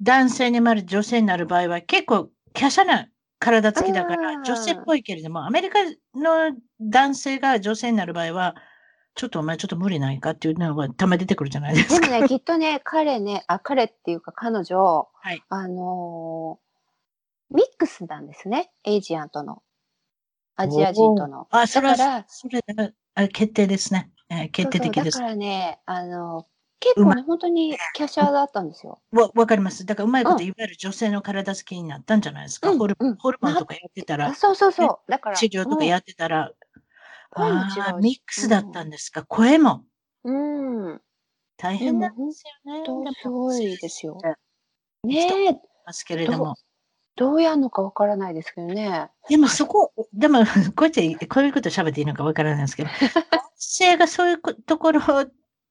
[0.00, 3.08] 男性に生まれて女性になる場合は結構華奢な
[3.40, 5.78] 体つきだからうん女性っぽいけれども、アメリカ
[6.14, 8.54] の男性が女性になる場合は、
[9.14, 12.06] ちょっとお前ちょっと無理ないかっていうのがたまに出てくるじゃないですか。
[12.06, 16.67] でもね、きっとね、彼ね、あ、彼っていうか彼女、はいあのー
[17.50, 18.70] ミックスなんですね。
[18.84, 19.62] エイジアンとの。
[20.56, 21.46] アジア人との。
[21.50, 24.10] あ、それはそれがあ決定ですね。
[24.30, 25.28] えー決定的ですそうそうだ。
[25.28, 26.46] からね、あの
[26.80, 29.00] 結構ね、本当に華奢だったんですよ。
[29.12, 29.86] わわかります。
[29.86, 32.70] だからうまいこと、うんいわゆる女性の体つきになったんじゃないですか？
[32.70, 35.10] うんホルうんホルモンとかやってたらあ、そうそうそう。
[35.10, 35.36] だから。
[35.38, 36.52] 治療とかやってたら、
[37.32, 39.24] あーミックスだったんですか？
[39.24, 39.84] 声も
[40.24, 40.90] うん。
[40.90, 41.00] うん。
[41.56, 42.72] 大変なんですよ
[43.04, 43.12] ね。
[43.22, 44.16] すごいですよ
[45.04, 45.52] ねえ、
[45.86, 46.54] ますけれども。
[47.18, 49.10] どうやるのかわからないですけどね。
[49.28, 50.44] でもそこ、でも、
[50.76, 52.90] こうやって、こういうこと喋っていいのかわからないですけど、
[53.32, 55.00] 男性がそういうこところ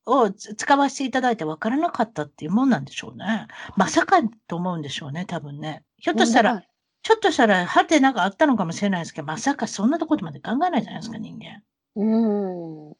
[0.05, 3.47] をつ使わせていただいてわからなかったっていうもんなんでしょうね。
[3.77, 5.83] まさかと思うんでしょうね、多分ね。
[5.97, 6.61] ひょっとしたら、
[7.01, 11.45] ちょっとしたら、はてなんかあったのかもしれないですけど、まさかそんなところまで考えないじゃないですか、人間。
[11.45, 11.61] ら
[11.95, 12.95] うん。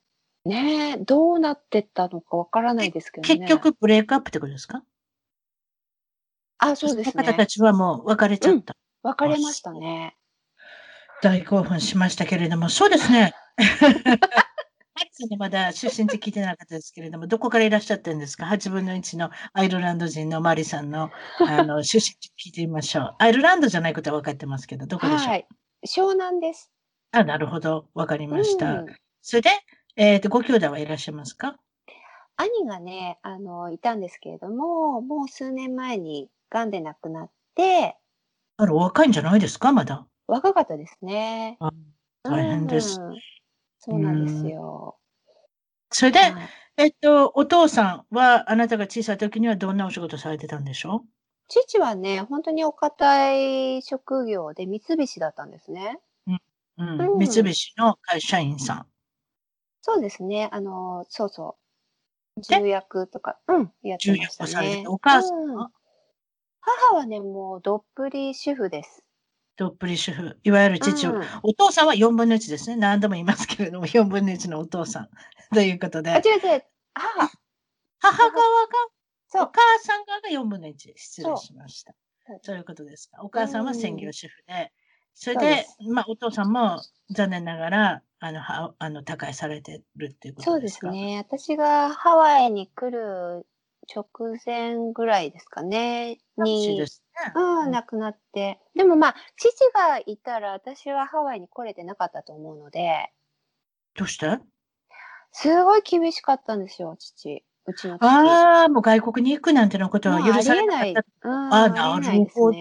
[0.46, 3.40] ねえ、どうなってったのかわからないですけどね。
[3.40, 3.50] 結。
[3.50, 4.82] 局、ブレイクアップってことですか？
[6.60, 7.48] あ、そうですその方たね。
[7.48, 8.76] ちはもう別れちゃった。
[9.04, 10.16] 別れましたね。
[11.22, 13.34] 大興奮しましたけれども、そうですね。
[15.40, 21.10] まだ出身地聞いてなかったですけれども、どこからいらっしゃってるんですか ?8 分の1のアイルランド人のマリさんの
[21.48, 23.16] あの出身地聞いてみましょう。
[23.20, 25.48] アイルランドじゃないことは分かってますけど、どこでしょう、はい。
[25.86, 26.72] 湘南です。
[27.12, 27.88] あ、なるほど。
[27.94, 28.82] 分かりました。
[28.82, 29.50] うんそれで、
[29.98, 31.58] えっ、と、ご兄弟はいらっしゃいますか？
[32.38, 37.98] 兄がね、あの、いたんですけれども、もう数年前に癌で亡くなって、
[38.58, 40.06] あら、お若いんじゃないですかまだ？
[40.28, 41.58] 若かったですね。
[41.60, 41.72] あ
[42.24, 43.16] 大変ですうん
[43.80, 44.98] そうなんですよ。
[45.92, 46.34] それで、はい
[46.78, 51.06] えっと、お父さんは、あなたが小さい時にはどんなお仕事されてたんでしょ
[51.48, 56.00] 父はね、本当にお堅い職業で三菱だったんですね。
[56.28, 58.86] う、うんうん三菱の会社員さん。
[59.82, 60.50] そうですね。
[60.52, 61.56] あの、そうそ
[62.38, 62.42] う。
[62.42, 62.58] で？
[62.60, 65.72] 重役とか、うん、やって重ました役をされてお母さんうんは
[66.90, 69.04] 母はね、もうどっぷり主婦です。
[69.58, 70.40] どっぷり主婦。
[70.44, 72.76] いわゆる父、うんお父さんは4分の1ですね。
[72.76, 75.10] 何度も言いますけれども、4分の1のお父さん。
[75.56, 76.64] ということあ、で、違う違う。
[76.94, 77.30] 母。
[78.00, 78.42] 母側が、
[79.30, 79.44] そう。
[79.44, 80.94] お母さん側が4分の1。
[80.96, 81.94] 失礼しました。
[82.28, 83.24] そうそういうことですか。
[83.24, 84.72] お母さんは専業主婦で、
[85.16, 90.88] それそうでで、まあ、お父さんも残念ながら、あの、はあの、他界されてるっていうこそうでとですか？
[90.90, 91.18] すね。
[91.18, 93.48] 私がハワイに来る
[93.94, 94.06] 直
[94.46, 96.20] 前ぐらいですかね。
[96.38, 96.86] にね。
[97.36, 98.60] うん、亡くなって。
[98.76, 103.12] でもまあ、父がいたら私はハワイに来れてなかったと思うので、
[103.96, 104.40] どうして？
[105.32, 107.44] すごい厳しかったんですよ、父。
[107.66, 108.06] うちの父。
[108.06, 110.94] ああ、もう外国に行くなんてのことは許されない。
[110.94, 112.52] うん、あなるねほ。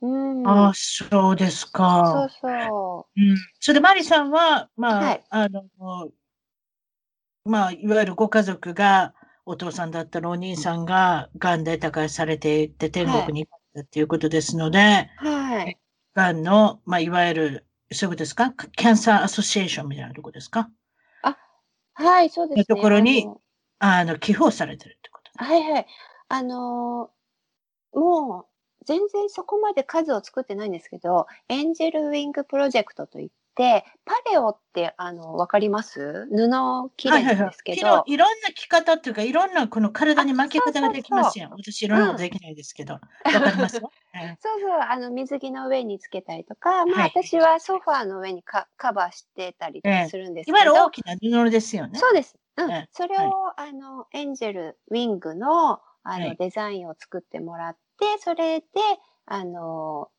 [0.00, 0.46] うん。
[0.46, 2.30] ああ、そうですそかう。
[2.40, 3.36] そうん。
[3.58, 5.64] それで、マリさんは、まあ、はいあの、
[7.44, 9.14] まあ、いわゆるご家族が、
[9.48, 15.26] お父さんだったらお兄さんが、癌で他界されていって天国に行ったっていうことですので、う。
[15.26, 15.78] はい。
[16.14, 18.52] 癌の、まあ、いわゆる、そういうことですか？
[18.52, 20.70] キャンサーアソシエーションみたいなとこですか？
[21.94, 22.64] はい、そうですね。
[22.66, 23.26] ところに
[23.78, 25.86] あのあの、寄付をされてるってことはいはい。
[26.28, 28.46] あのーも
[28.82, 36.26] う、全然そこまで数を作ってないんですけど、エンジェルウィングプロジェクトといって、パレオって、あの、わかります？
[36.30, 36.48] 布
[36.96, 41.50] 切れなんですけど、いろいろんな着方っていうか、いろんなこの体に巻き方ができますよ。
[41.52, 43.00] 私、いろんなことできないですけど。
[43.32, 43.82] わ、かります？
[44.14, 44.38] ええ。
[44.40, 47.12] そうそう、あの、水着の上につけたりとか、まあ、はい。
[47.14, 50.98] 私はソファーの上にカカバーしてたりするんですけど、いわゆる大き
[51.32, 52.00] な布ですよね。
[52.00, 52.36] そうです。
[52.56, 52.72] うん。
[52.72, 52.88] ええ。
[52.92, 56.38] それを、あの、エンジェルウィングの、あの、はい。
[56.38, 58.66] デザインを作ってもらって、それで、
[59.26, 60.10] あの、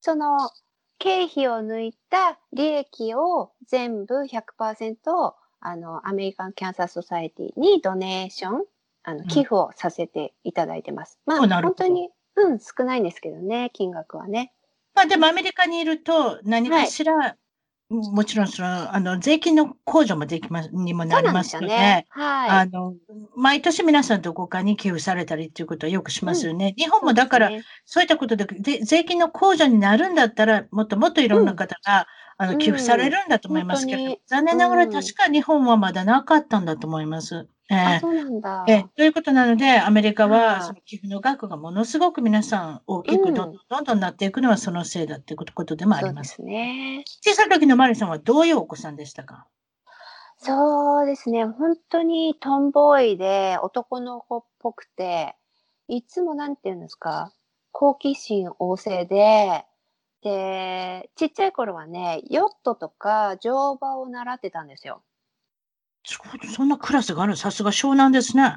[0.00, 0.50] その、
[0.98, 8.64] 経費を抜いた利益を全部100%あの、アメリカンキャンサーソサエティにドネーション、
[9.02, 11.18] あの、ん寄付をさせていただいてます。
[11.26, 14.52] まあ、あなるほど本当に、うん、少ないんですけどね、金額はね。
[14.94, 17.36] まあでもアメリカにいると何かしら、
[17.90, 22.06] もちろんその、あの、税金の控除もできます、にもなりますすので、よね。
[22.10, 22.50] はい。
[22.50, 22.94] あの、
[23.34, 26.74] 毎年皆さんどこかに寄付されたりっていうことはよくしますよね。
[26.76, 27.54] 日本もだから、
[27.86, 37.48] そうねいったことでで税金の控除になるんだったら、もっともっといろんな方が、あのうん寄付されるんだと思いますけど、本当に残念ながらうん確か日本はまだなかったんだと思います。
[37.70, 38.64] えあ、えそうなんだ。
[38.66, 46.12] ええということなので、アメリカははいその寄付の額がものすごく皆さん大きくうんどんどんどんどんなっていくのはそのせいだっていうことでもありま。
[46.12, 47.04] そうですすね。
[47.22, 49.46] 小さい時のマリさんはどういうお子さんでしたか？
[50.38, 51.44] そうですね。
[51.46, 55.36] 本当にトンボーイで男の子っぽくて、
[55.88, 57.32] いつもなんて言うんですか、
[57.72, 59.66] 好奇心旺盛で、
[60.22, 65.02] で、ちっちゃい頃はね、ヨットとか乗馬を習ってたんですよ。
[66.08, 67.36] すごい、そんなクラスがある。
[67.36, 68.56] さすが湘南ですね。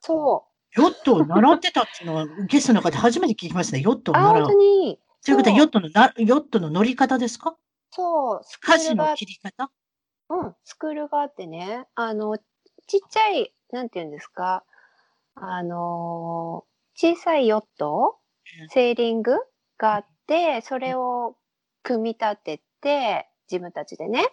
[0.00, 3.82] そヨットを習ってたっていうのは、ゲストの中で初めて聞きましたね。
[3.82, 4.44] ヨットを習う。
[4.44, 4.58] 本当。
[4.58, 5.00] に。
[5.24, 7.56] ということヨットのな、ヨットの乗り方ですか？
[7.90, 9.70] そう、スクールが、切り方
[10.28, 12.38] うん、スクールがあってね、あの、
[12.86, 14.64] ちっちゃい、なんていうんですか、
[15.34, 18.16] あのー小さいヨット？
[18.62, 19.36] うん、セーリング
[19.76, 21.36] があって、それを
[21.82, 24.24] 組み立てて、自分たちでね、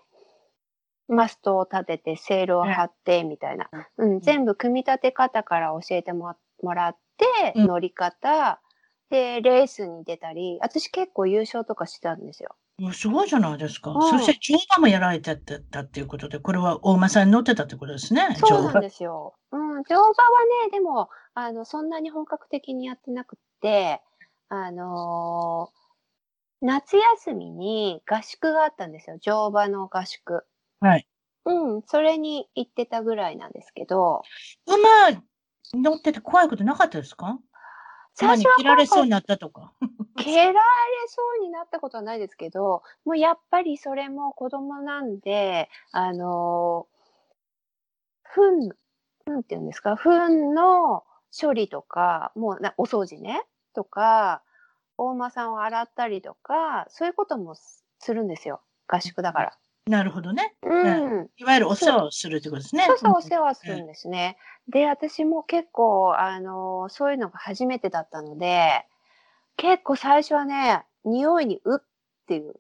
[1.14, 3.70] マストを立てて、セールを張って、みたいな。
[3.98, 8.60] うん、全部組み立て方から教えてももらって、うん乗り方、
[9.10, 12.56] で、レースに出たり、私結構優勝とかしてたんですよ。
[12.92, 13.92] すごいじゃないですか。
[13.92, 18.36] うんそして乗馬もやられてたっていうことで、これは大馬さんに乗ってたってことですね。
[18.38, 18.82] そうなん乗馬。
[18.82, 19.36] ですよ。
[19.52, 20.10] うん、乗馬は
[20.66, 24.02] ね、でも、あの、そんなに本格的にやってなくって、
[24.50, 25.84] あのー
[26.66, 29.18] 夏休みに合宿があったんですよ。
[29.20, 30.46] 乗馬の合宿。
[30.84, 31.08] はい。
[31.46, 34.22] うん、それに行ってたぐらいなんですけど、
[34.68, 35.22] 馬
[35.74, 37.40] 乗ってて怖いことなかったですか？
[38.22, 39.74] 馬最初はに切られそうになったとか。
[40.18, 40.60] 蹴られ
[41.08, 48.76] そうになったことはないですけど、もうやっぱりそれも子供なんで、あのー、糞、
[49.26, 51.04] 糞っていうんですか、糞の
[51.38, 54.44] 処理とか、もうなお掃除ね、とか、
[54.98, 58.62] 大間さんを洗ったりとか、そういうこともすするんですよ。
[58.88, 59.58] 合宿だから。
[59.86, 60.56] なるほどね。
[60.64, 61.30] うん。
[61.38, 62.86] いわゆるお世話をするってことですね。
[62.88, 64.38] そうそう、お世話するんですね。
[64.70, 68.86] で、私も結構、あの、そういうのが初めてだったので、
[69.58, 71.86] 結構最初はね、匂いにうっ
[72.28, 72.56] ていう。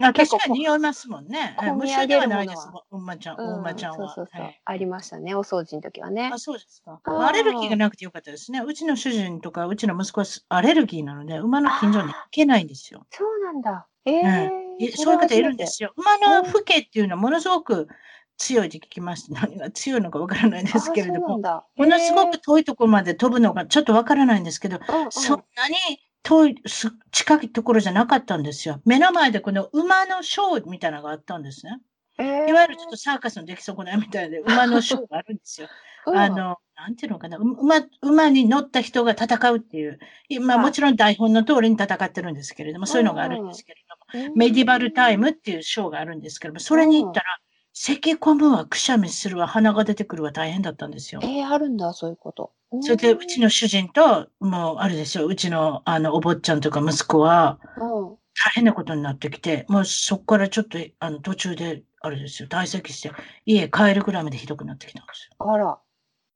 [0.00, 1.58] あ 結構確かに匂いますもんね。
[1.76, 2.68] 無臭でははないです。
[2.90, 3.98] お馬ちゃん、お馬ちゃんは。
[3.98, 6.38] そうそうそう、はいありましたね、お掃除の時はねあ、。
[6.38, 7.02] そうですか。
[7.04, 8.62] アレルギーがなくてよかったですね。
[8.66, 13.06] うちの主人とか、うちの息子はアレルギーなので、馬の近所に行けないんですよ。
[13.10, 13.86] そうなんだ。
[14.06, 14.63] ええい
[14.96, 15.92] そういう方いるんですよ。
[15.96, 17.88] 馬の父兄っていうのはものすごく
[18.36, 19.40] 強いって聞きました。
[19.40, 21.64] 何が強いのかわからないですけれども、だ。
[21.76, 25.76] ものすごく遠いところまで飛ぶのがちょっとわからないんですけど、うんうんそんなに
[26.22, 28.80] 遠い、す近いところじゃなかったんですよ。
[28.84, 31.80] 目の前でこの馬のショーみたいなのがあったんですね。
[32.18, 35.68] ええいわゆるちょっとサーカスの出来損ないみたいで、馬のショーがあるんですよ。
[36.06, 39.98] うんあの、なんていうのかな、う馬、馬に乗った人が戦うっていう、
[40.40, 47.26] まあはいもちろん台本の通りに戦ってるんですけれども、そういうのがあるんですけれども、うんメディバルタイムっていうショーがあるんですけれども、それに行ったら、
[47.72, 51.20] 咳込むわ、くしゃみするわ、鼻が出てくるわ、大変だったんですよ。
[51.24, 52.52] ええあるんだ、そういうこと。
[52.80, 58.16] それで、うちの主人と、もう、あれですよ、うちの、あの、お坊ちゃんとか息子は、うん。
[58.36, 63.10] 大変なことになってきて、もうそこからちょっと、あの、途中で、あれですよ、退席して、
[63.44, 65.50] 家帰るぐらいまでひどくなってきたんですよ。
[65.52, 65.78] あら。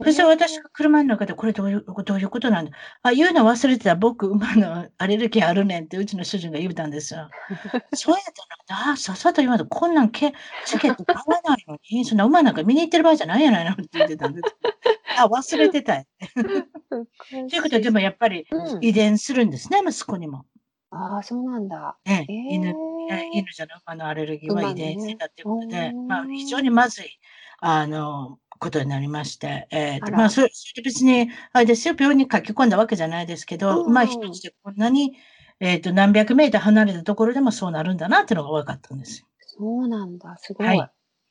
[0.05, 2.71] そして私が車の中で、これどういう、どういうことなんだ？
[3.03, 7.29] あ、言うの忘れてた、僕、馬のアレルギーあるねんって、うちの主人が言うたんですよ。
[7.95, 8.23] そうやっ
[8.69, 10.33] たら、あ、さっさと言わんと、こんなんけ、
[10.67, 14.57] チケット買わないのに、そんな馬なんか見に行ってる場合じゃないやないのって言ってたんです。
[15.19, 16.05] あ、忘れてたよ。
[17.51, 20.45] ということで、でもやっぱりうん遺伝するんですね、息子にも。
[20.91, 21.99] ああ、そうなんだ。
[22.07, 22.69] ね、ええ犬、
[23.11, 27.07] え犬じゃなく馬のアレルギーは遺伝性だっていうことで、馬ねまあ、非常にまずい、
[27.61, 30.51] あの、ことになりまして、えーとまあ、それ、
[30.85, 35.17] 別に、あれですよ、病院に書き込んだわけじゃないですけど、うんうんまあ、一つでこんなに、
[35.61, 39.27] えっ、と、何百メートル離れたところでもそうなるんだなっていうのが分かったんですよ。
[39.41, 40.67] そうなんだ、すごい。
[40.67, 40.79] はい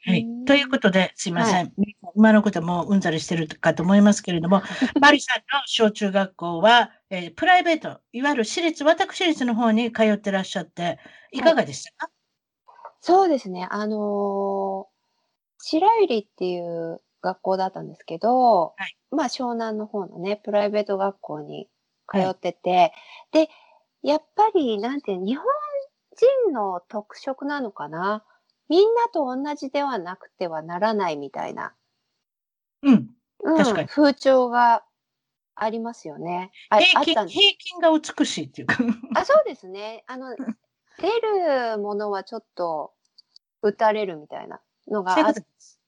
[0.05, 0.45] はいうん。
[0.45, 1.73] ということで、すいません。
[2.15, 4.61] 馬のこともうんざりしてるかと思いますけれども、
[5.01, 10.99] マリさんの小中学校は、えープライベート、いわゆる私立、私立の方に通ってらっしゃって、
[11.31, 12.11] いかがでしたか、
[13.01, 13.67] そうですね。
[13.69, 14.97] あのー
[15.59, 21.67] 白百合っていう学校だったんですけど、はいまあ湘南の方のね、プライベート学校に
[22.09, 22.93] 通ってて、
[23.31, 23.49] で、
[24.01, 25.45] やっぱり、なんていう、日本
[26.45, 28.23] 人の特色なのかな？
[28.69, 31.73] みんなと同じではなくてはならないみたいな、
[32.83, 33.09] うん。
[33.43, 34.83] うん、確かに風潮が
[35.55, 36.51] ありますよね。
[36.69, 37.27] ああ平均、った。
[37.27, 38.75] 平均が美しいっていうか。
[39.15, 40.03] あ、そうですね。
[40.07, 40.35] あの、
[40.99, 41.09] 出
[41.73, 42.93] るものはちょっと
[43.61, 45.33] 打たれるみたいなのがあっ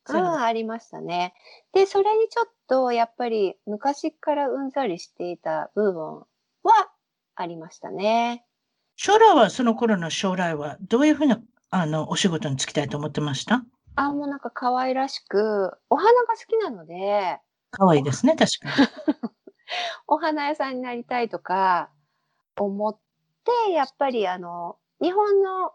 [0.09, 0.33] そういうことです。
[0.33, 1.33] そういうことあありましたね。
[1.73, 6.25] で、それにちょっとやっぱり昔からうんざりしていた部分は
[7.35, 8.45] ありましたね。
[8.97, 13.63] 将来は、その頃の将来は、どういうふうな、あの、お仕事に就きたいと思ってました？
[13.95, 17.39] あ、もうなんか可愛らしく、お花が好きなので、
[17.71, 18.73] 可愛いですね、確かに。
[20.07, 21.91] お花屋さんになりたいとか
[22.57, 22.97] 思っ
[23.67, 25.73] て、やっぱりあの、日本の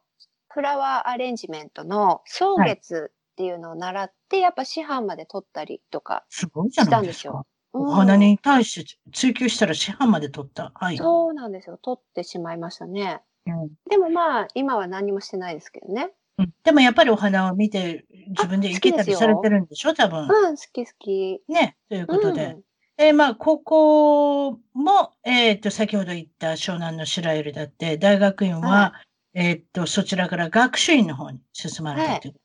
[0.50, 7.46] フラワーアレンジメントの草月っていうのを習って、やっぱ師範まで取ったりとかすごいじゃしたないですかんですよ。。
[7.72, 10.70] お花に対して追求したら師範まで取った。
[10.76, 10.96] はい。
[10.96, 11.76] そうなんですよ。
[11.82, 13.22] 取ってしまいましたね。
[13.46, 16.12] うんでもまあ、今は何もしてないですけどね。
[16.38, 19.94] うんでもやっぱりお花を見て自分で行けたりされてるんでしょ？
[19.94, 20.28] 多分。
[20.28, 21.42] うん、好き好き。
[21.48, 21.76] ね。
[21.88, 22.44] ということで。
[22.44, 22.62] うん
[22.96, 28.92] えーまあ、高校も、えっ、と、先ほど言った湘南の白百合だって、大学院は、は
[29.34, 32.38] えっ、と、そちらから学習院の方に進まれたというこ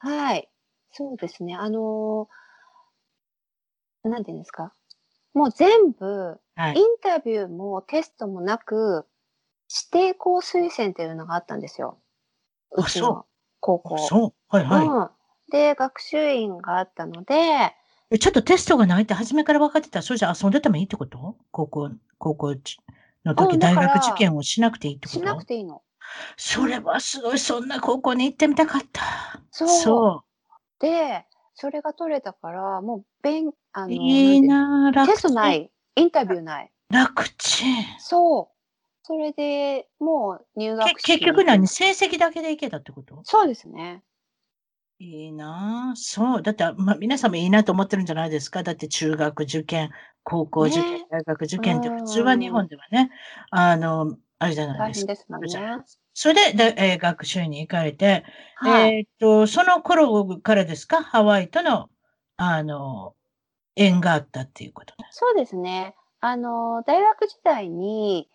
[0.00, 0.48] はい。
[0.92, 1.54] そうですね。
[1.54, 4.72] あのーなんていうんですか。
[5.34, 9.06] もう全部、はいインタビューもテストもなく、
[9.92, 11.98] 指定校推薦っていうのがあったんですよ。
[12.72, 13.26] ううちの
[13.60, 13.98] 高校。
[13.98, 14.34] そう。
[14.48, 15.08] はいはい、うん。
[15.50, 17.34] で、学習院があったので、
[18.10, 18.18] え。
[18.18, 21.36] ちょっとテストがないって初めから分かってたら、それじゃ遊んでてもいいってこと？
[21.50, 22.78] 高校、高校のう時、
[23.34, 25.82] 大んだから学受験をしなくていいってこしなくとていいの。
[26.36, 29.02] それはすごい、そんな高校に行ってみたかった。
[29.50, 30.24] そうそ
[30.80, 33.88] で、それが取れたから、もう、勉、あう。
[33.88, 36.72] の、いいなテストない、インタビューない？
[36.90, 37.84] 楽ちん。
[37.98, 38.54] そう。
[39.02, 41.66] それでもう入学結局何？
[41.66, 43.20] 成績だけでいけたってこと？
[43.24, 44.02] そうですね。
[44.98, 45.96] いいなぁ。
[45.96, 46.42] そう。
[46.42, 48.62] だって、まあ、皆さんもいいなと思ってるんじゃないですか？
[48.62, 49.90] だって中学受験、
[50.24, 53.10] 高校受験、ね大学受験ってうん普通は日本ではね、
[53.50, 55.06] あの、あれじゃない大ですか。
[55.06, 55.84] 変ですもんね。
[56.14, 58.24] それで、でえー学習院に行かれて、
[58.56, 58.96] はい。
[58.96, 61.02] えーっと、その頃からですか？
[61.02, 61.90] ハワイとの、
[62.36, 63.14] あの、
[63.76, 64.94] 縁があったっていうこと。
[65.10, 65.94] そうですね。
[66.20, 68.28] あの、大学時代に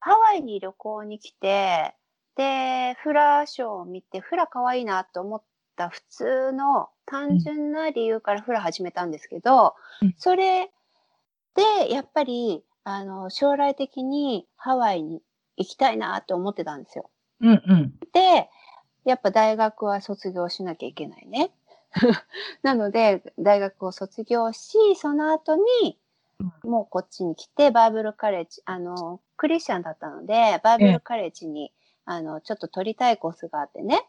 [0.00, 1.94] ハワイに旅行に来て、
[2.36, 5.42] で、フラショーを見て、フラ可愛いなと思っ
[5.76, 10.70] た普通の単純な理由からフラ始めたんですけど、うんそれ
[11.54, 15.22] で、やっぱり、あの、将来的にハワイに
[15.62, 17.10] 行きたいなと思ってたんですよ。
[17.40, 17.94] うんうん。
[18.12, 18.48] で、
[19.04, 21.50] やっぱ大学は卒業しなきゃいけないね。
[22.62, 25.98] なので、大学を卒業し、その後に、
[26.64, 31.72] もうこっちに来て、バーブルカレッジ、あの、クリスチャンだったので、バーブルカレッジに、
[32.04, 34.00] あの、ちょっと取りたいコースがあってね。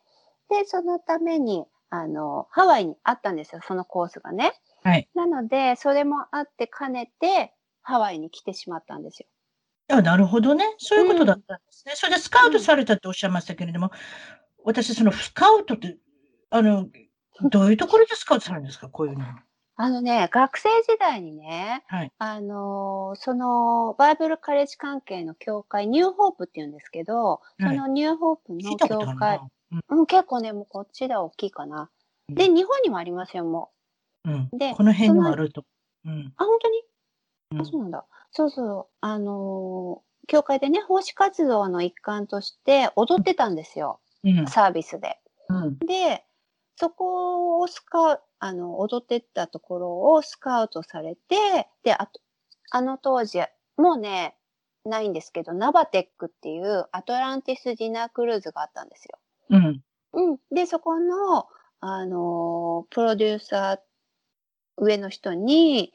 [0.50, 4.54] で、そのために、あの、ハワイにあったんですよ、そのコースがね。
[4.84, 5.10] はい。
[5.14, 9.28] なので、それもあって兼ねて、ハワイに来てしまったんですよ。
[9.90, 10.64] あなるほどね。
[10.78, 11.94] そういうことだったんですね。
[11.96, 13.92] それでスカウトされたっておっしゃいましたけれども、
[14.64, 15.98] 私、そのスカウトって、
[16.50, 16.88] あの、
[17.52, 18.88] どういうところでスカウトされるんですか？
[18.90, 19.26] こういうの。
[19.76, 29.48] あのね、学生時代にね、はいあのーその、バイブルカレッジ関係の協会、ニューホープって言うんですけど、そのニューホープ聞のいたことある協会、な。
[29.72, 31.90] うんうん、結構ね、もうこっちでは大きいかな。
[32.30, 33.72] うんで、日本にもありますよ、も
[34.26, 34.50] うん。
[34.54, 35.66] でこの辺にもあると。
[36.06, 36.20] うん。
[36.20, 36.34] う。
[36.38, 36.84] あ、本当に、
[37.52, 38.06] うんあ、そうなんだ。
[38.34, 38.96] そうそう。
[39.02, 44.48] あのー協会でね、奉仕活動の一環として踊ってたんですよ、うん。
[44.48, 45.20] サービスで。
[45.50, 45.78] うん。
[45.80, 46.24] で、
[46.78, 52.22] そこをスカウあの、踊ってったところをスカウトされて、で、あと、
[52.72, 53.40] あの当時、
[53.78, 54.36] もうね、
[54.86, 59.20] ないんですけど、ナバテックっていうアトランティスディナークルーズがあったんですよ。
[59.50, 59.84] うん。
[60.14, 60.38] うん。
[60.52, 61.48] で、そこの、
[61.80, 65.94] あのープロデューサー、上の人に、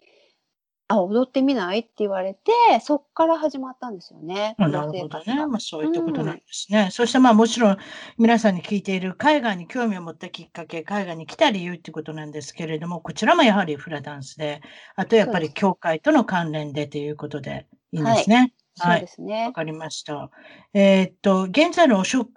[0.90, 1.80] あ、踊ってみない？
[1.80, 2.50] って言われて、
[2.82, 4.56] そっから始まったんですよね。
[4.58, 5.46] なるほどね。
[5.46, 6.88] まあ、そういったことなんですね。
[6.90, 7.76] そしてまあもちろん
[8.16, 14.62] 皆さんに聞いている海外に興味を持ったきっかけ、海外に来た理由っていうことなんですけれども、こちらもやはりフラダンスで、
[14.96, 18.54] あとやっぱり教会との関連でということでいいんですね。
[18.78, 19.52] そうですねわ。
[19.52, 20.30] かりました。
[20.72, 22.30] えーっと、現在のお職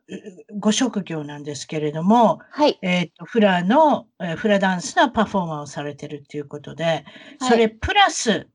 [0.60, 2.78] ご職業なんですけれども、はい。
[2.82, 7.06] えーっと、フラの、えーフラダンスのパフォーマンスをされてるっていうことで、
[7.39, 8.48] それプラス、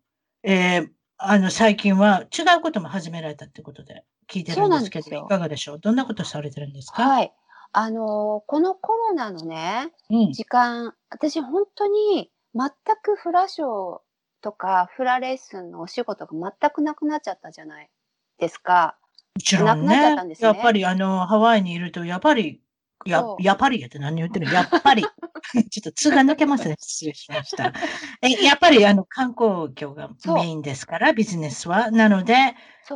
[0.43, 5.81] えーあの、最近は違うことも始められたってことで聞いてるんですけど、そうなんですよいかがでしょう？
[5.81, 7.03] どんなことされてるんですか？
[7.03, 7.33] はい。
[7.73, 10.33] あのーこのコロナのね、うん。
[10.33, 12.71] 時間、私本当に全
[13.03, 14.01] くフラショー
[14.41, 17.91] とかフラレッスンのお仕事が全くなくなっちゃったじゃない
[18.39, 18.97] ですか。
[19.35, 22.61] もちろんなくなっちゃったんねですねやっぱりあの、ハワイにいると、やっぱり、
[23.05, 24.53] ややっぱりやって何言ってるの？
[24.53, 25.05] やっぱり。
[25.71, 26.77] ちょっと通が抜けますね。
[26.81, 27.73] 失礼しました。
[28.23, 31.91] えやっぱりあの観光業がメインですから、ビジネスは。
[31.91, 32.35] なので、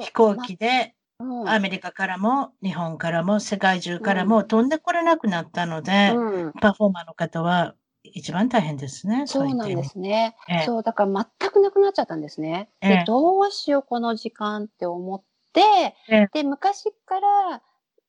[0.00, 9.26] 飛行機でまうんアメリカからも、日本からも、世界中からも飛んでこれなくなったので、うん、パフォーマーの方は一番大変ですね。
[9.26, 10.36] そうなんですね。
[10.48, 12.70] ええそう、だから全くなくなっちゃったんですね。
[12.80, 15.22] ええで、どうしよう、この時間って思っ
[15.52, 15.60] て、
[16.08, 17.62] ええで、昔から、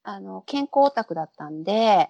[0.03, 2.09] あの、健康オタクだったんで、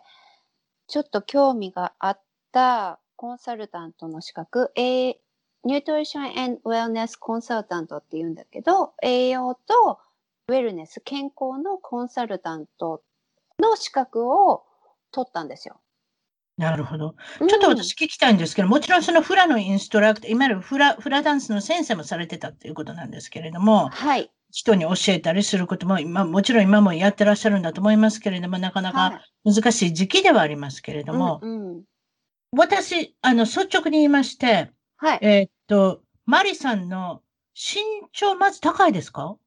[0.88, 2.22] ちょっと興味があっ
[2.52, 5.20] たコンサルタントの資格、え
[5.64, 10.00] ニュートリション and Wellness コンサルタントって言うんだけど、栄養と
[10.48, 13.04] ウェルネス、健康のコンサルタント
[13.60, 14.66] の資格を
[15.12, 15.80] 取ったんですよ。
[16.58, 17.16] なるほど。
[17.40, 24.30] ちょっと私聞きたいんですけど、もちろんそのフラのインストラクター、いわゆるフラフラダンスの先生もされてたっていうことなんですけれども、はい。
[24.52, 31.84] 人に教えたりすることも、今もちろん今もやってらっしゃるんだと思いますけれども、なかなか難しい時期ではありますけれども、うんうん
[32.54, 35.20] 私、あの、率直に言いまして、はい。
[35.22, 37.22] えーっと、マリさんの
[37.56, 37.82] 身
[38.12, 39.38] 長、まず高いですか？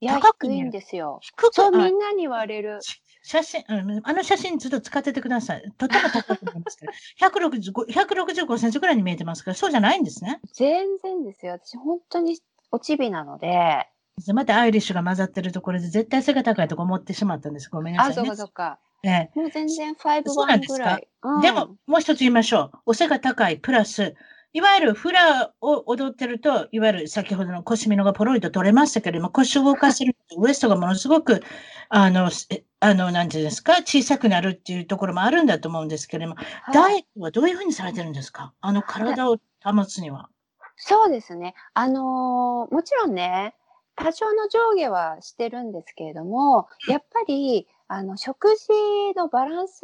[0.00, 1.20] いや、高く見える低いんですよ。
[1.22, 2.80] 低くそう、あみんなに言われる。
[3.22, 5.72] 写真、うんあの写真ずっと使っててください。
[5.78, 10.40] とても高いと思いますけど、 165, 165センチぐらいに見えてますから、そうじゃないんですね。
[10.54, 11.52] 全然ですよ。
[11.52, 12.38] 私、本当に
[12.70, 13.88] おちびなので。
[14.34, 17.70] またアイリッシュが混ざってるところで絶対背が高いとか思ってしまったんです。
[17.70, 18.14] ごめんなさあ、い、ね。
[18.16, 18.78] そうかそうか。
[19.02, 21.08] ええもう全然5そうなんですかワンぐらい。
[21.22, 22.78] うんでも、もう一つ言いましょう。
[22.86, 24.14] お背が高い、プラス、
[24.52, 31.40] いわゆるフラを踊ってると、いわゆる先ほどの腰みのがポロリと取れましたけれども、腰を動かせると、ウエストがものすごく、
[31.88, 36.42] あの、えあの、なんていうんですか、小さくなるっていうところもあるんだと思うんですけれども、は
[36.72, 38.52] いダイエットはどういうふうにされてるんですか？
[38.60, 40.28] あの、体を保つには。
[40.76, 41.54] そうですね。
[41.74, 43.54] あのーもちろんね、
[43.96, 48.68] 多少の上下はしてるんですけれども、やっぱり、あの、食事
[49.14, 49.82] のバランス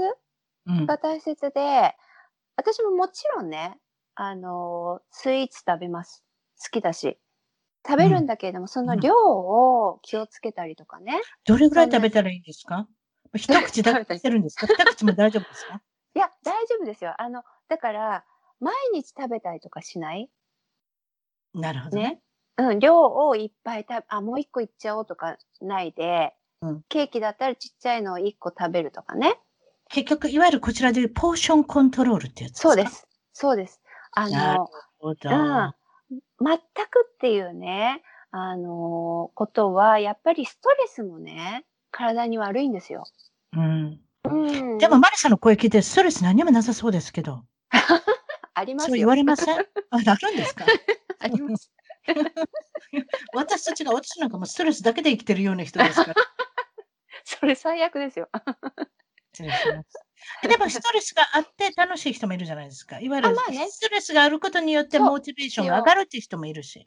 [0.66, 0.86] うん。
[0.86, 1.94] が大切で、
[2.56, 3.78] 私ももちろんね、
[4.16, 6.24] あのースイーツ食べます。
[6.62, 7.18] 好きだし。
[7.86, 11.20] 食べるんだけれども、その量を気をつけたりとかね。
[11.46, 12.88] どれぐらい食べたらいいんですか？
[13.36, 14.66] 一口だけしてるんですか？
[14.74, 15.80] 二口も大丈夫ですか？
[16.14, 17.14] いや、大丈夫ですよ。
[17.18, 18.24] あの、だから、
[18.58, 20.30] 毎日食べたりとかしない？
[21.54, 22.02] なるほどね。
[22.02, 22.22] ね。
[22.58, 29.38] うん、量をいっぱい食べ、あ、もう一個いっちゃおうとかないで、うんケーキだったらちっちゃいのを一個食べるとかね。
[29.90, 32.86] 結局、いわゆるこちらでいうポーションコントロールってやつですかそうで。
[32.86, 33.06] す。
[33.34, 33.80] そうです。
[34.18, 35.30] あなるの、ほど。
[35.30, 35.74] うん、
[36.40, 36.58] 全
[36.90, 43.04] くっていうね、あのことは、やっぱりストレスもね、体に悪いんですよ。
[43.52, 44.00] うん。
[44.24, 44.78] うん。
[44.78, 47.44] でも、マリさんの声聞いて、ストレス何もなさそうですけど。
[48.54, 48.88] ありますよ。
[48.90, 49.58] そう言われません？
[49.90, 50.64] あ、なるんですか？
[51.20, 51.70] あります。
[53.34, 56.16] 私たちが、私なんかもうストレスだけで生きてるような人ですから。
[57.24, 58.28] それ最悪ですよ。
[59.32, 60.05] 失礼します。
[60.42, 62.98] でも、ストレスがあって楽しい人もいるじゃないですか。
[63.00, 63.36] いわゆる
[63.70, 66.84] ストレスがあることによってモチベーションが上がるっていう人もいるし。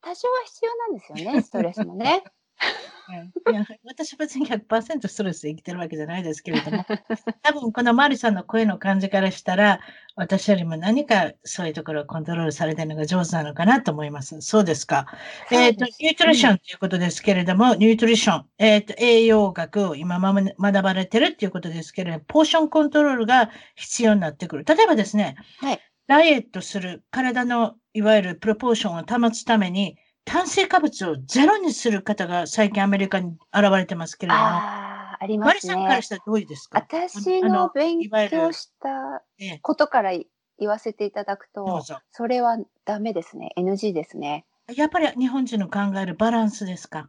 [0.00, 2.22] 多少は必要なんですよね、ストレスもね。
[3.08, 6.84] うんいや私は別に100%ストレスで生きてるわけじゃないですけれども、
[7.42, 9.80] 多分このマリさんの声の感じからしたら、
[10.16, 14.40] 私よりも何かそういうところをコントロールされてるのが上手なのかなと思います。
[14.42, 15.06] そうですか。
[15.50, 24.64] えっ、と、ニュートリションということですけれども、ニュートリション、えっ、と、栄養学を今まま学ばれてるっていうことですけれども、ポーションコントロールが必要になってくる。
[24.64, 25.80] 例えばですね、はい。
[26.08, 29.98] ダイエットする体のいわゆるプロポーションを保つために、
[30.28, 36.08] 炭水化物をゼロにする方が最近アメリカに現れてますけれども、ああ、ありますマリさんからねし。
[36.08, 36.78] たらどうですか？
[36.78, 38.00] 私あの勉
[38.30, 41.82] 強したええことから言わせていただくと。
[42.10, 43.50] それはダメですね。
[43.56, 44.44] NG ですね。
[44.74, 47.08] やっぱり日本人の考えるバランスですか？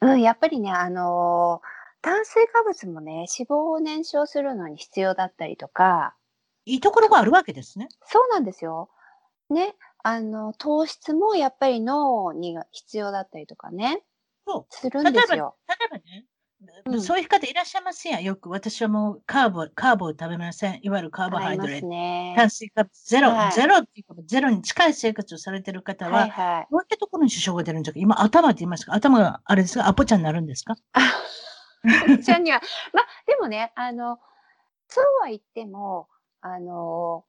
[0.00, 1.68] うん、やっぱりね、あのー
[2.00, 6.14] 炭水化物もね、脂肪を燃焼するのに必要だったりとか、
[6.64, 7.88] いいところがあるわけですね。
[8.06, 8.88] そうなんですよ。
[9.50, 9.74] ね、
[10.04, 14.02] あの、糖質もやっぱり脳に必要だったりとかね、
[14.46, 15.56] そうするん例えば、例ですよ。
[15.68, 16.02] えばね、
[16.86, 18.24] うんそういう方いらっしゃいますやん。
[18.24, 20.80] よく私はもうカーボ、カーボを食べません。
[20.82, 21.86] いわゆるカーボハイドレート。
[21.86, 22.34] ね。
[22.36, 26.66] 炭水化物ゼロ、はいゼロっていうか、ゼロに近い生活をされてる方は、はいはい。
[26.70, 28.00] どういったところに支障が出るんですか？
[28.00, 28.94] 今、頭って言いますか？
[28.94, 29.86] 頭があれですか？
[29.86, 30.74] アポちゃんになるんですか？
[32.24, 32.60] ちゃんには、
[32.92, 34.18] まあ、でもね、あの、
[34.88, 36.08] そうは言っても、
[36.40, 37.24] あの、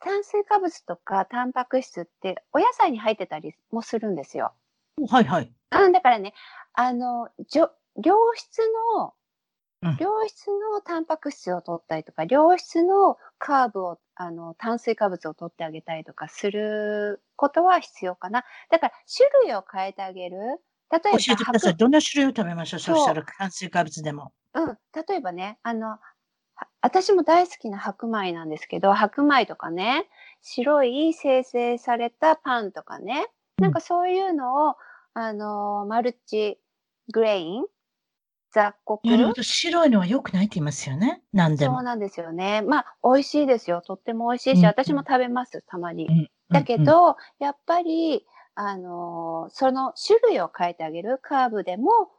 [0.00, 4.52] 炭水化物とかタンパク質ってお野菜に入ってたりもするんですよ。
[5.08, 5.52] はいはい。
[5.72, 6.34] うん、だからね、
[6.74, 7.70] あの、じょ
[8.02, 8.58] 良質
[8.96, 9.14] の
[9.82, 18.44] うん、良質のタンパク質を取ったりとか、良質のカーブを、あの、炭水化物を取ってあげたりとかすることは必要かな。
[18.70, 20.36] だから、種類を変えてあげる。
[20.90, 21.72] 例えば、教えてください。
[21.72, 24.32] 白どんな種類を食べましょうそうそしたら炭水化物でも。
[24.52, 24.78] うん、
[25.08, 26.00] 例えばね、あの、は
[26.80, 30.08] 私も大好きな白米なんですけど、白米とかね、
[30.42, 34.76] 白い生成されたパンとかね、なんかそういうのを、
[35.14, 36.58] あの、マルチ
[37.12, 37.64] グレイン、
[38.52, 39.42] 雑穀、なるほど。
[39.42, 41.22] 白いのは良くないって言いますよね。
[41.32, 41.76] 何でも。
[41.76, 42.62] そうなんですよね。
[42.62, 43.80] まあ、美味しいですよ。
[43.80, 46.06] とっても美味しいし、うん私も食べます、たまに。
[46.06, 51.18] うんだけうんうんど、やっぱり、あのーその種類を変えてあげる。
[51.22, 52.10] カーブでも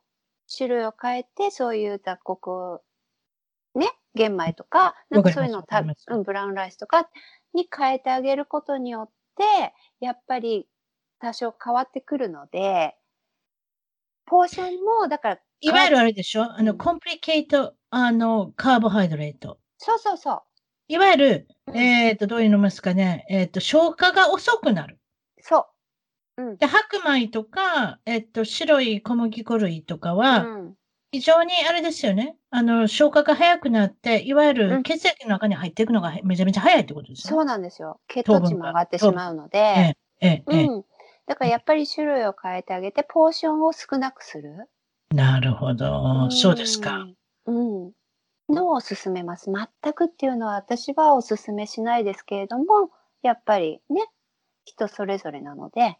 [0.56, 2.80] 種類を変えて、そういう雑穀、
[3.76, 7.10] ね、玄米とか、なんかそういうのを食べわかりますわかりますうん、ブラウンライスとか
[7.54, 10.68] に変えてあげることによって、やっぱり
[11.20, 12.96] 多少変わってくるので、
[14.26, 16.44] ポーションも、だから、いわゆるあれでしょ？
[16.44, 19.60] あの、うんコンプリケート、あの、カーボハイドレート。
[19.78, 20.42] そうそうそう。
[20.88, 25.00] いわゆる、うんえっ、と、どういうのますかね、えっ、と、消化が遅くなる。
[25.42, 25.68] そ
[26.38, 26.44] う。
[26.44, 26.58] うん。
[26.58, 30.76] で、白米とか、えっ、と、白い小麦粉類とかは、うん
[31.12, 32.38] 非常にあれですよね。
[32.52, 37.38] あの、消化が早くなって、いわゆうんる血液の中に入っていくのがめちゃめちゃ早いってことですよね。
[37.38, 38.00] そうなんですよ。
[38.08, 39.92] 血糖値も上がってしまうので、
[40.22, 40.86] ええ、ええ、うん。
[41.28, 44.70] だからやっぱり種類を変えてあげて、ポーションを少なくする。
[45.14, 46.30] なるほど。
[46.32, 47.10] そうですか。
[47.46, 47.88] うん。
[47.88, 47.94] うん。
[48.50, 49.52] のをおすすめます。
[49.52, 52.92] 全くっていうのは私はおすすめしないですけれども、
[53.24, 54.08] やっぱりね、
[54.66, 55.98] 人それぞれなので、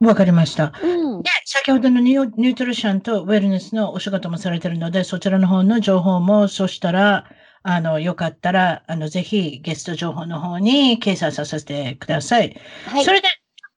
[0.00, 0.72] わかりました。
[0.82, 1.30] うんで、。
[1.44, 7.24] 先ほどのニューニュートリションとウェルネスのお仕事もされているので、そちらの方の情報も、そしたら、
[7.64, 12.56] あの、よかったら、あの、ぜひゲスト情報の方に掲載させてください。
[12.86, 13.12] はいそ。
[13.12, 13.28] れで、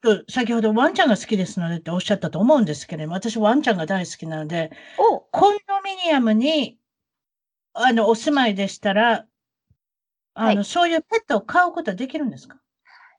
[0.04, 4.70] ちょっと先ほどワンちゃんが好きですのでっておっしゃったと思うんですけれども、私ワンちゃんが大好きなので、
[5.00, 6.78] おコンドミニアムに、
[7.74, 9.26] あの、お住まいでしたら、
[10.36, 12.58] あの、はいそういうペットを飼うことはできるんですか？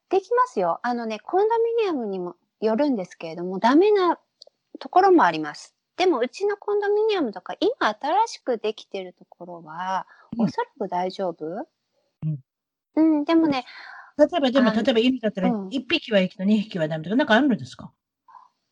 [0.08, 0.78] できますよ。
[0.82, 4.18] あのね、コンドミニアムにもよるんですけれども、ダメな
[4.78, 5.74] ところもあります。
[5.96, 10.06] でも、うちのコンドミニアムとか、今新しくできてるところは、
[10.36, 11.44] うんおそらく大丈夫？
[11.46, 12.38] うん。
[12.94, 13.66] うん、でもね、
[14.16, 17.92] 例えば、でも、例えば犬だったら、うん1匹はいいけど2匹はダメとか、なんかあるんですか？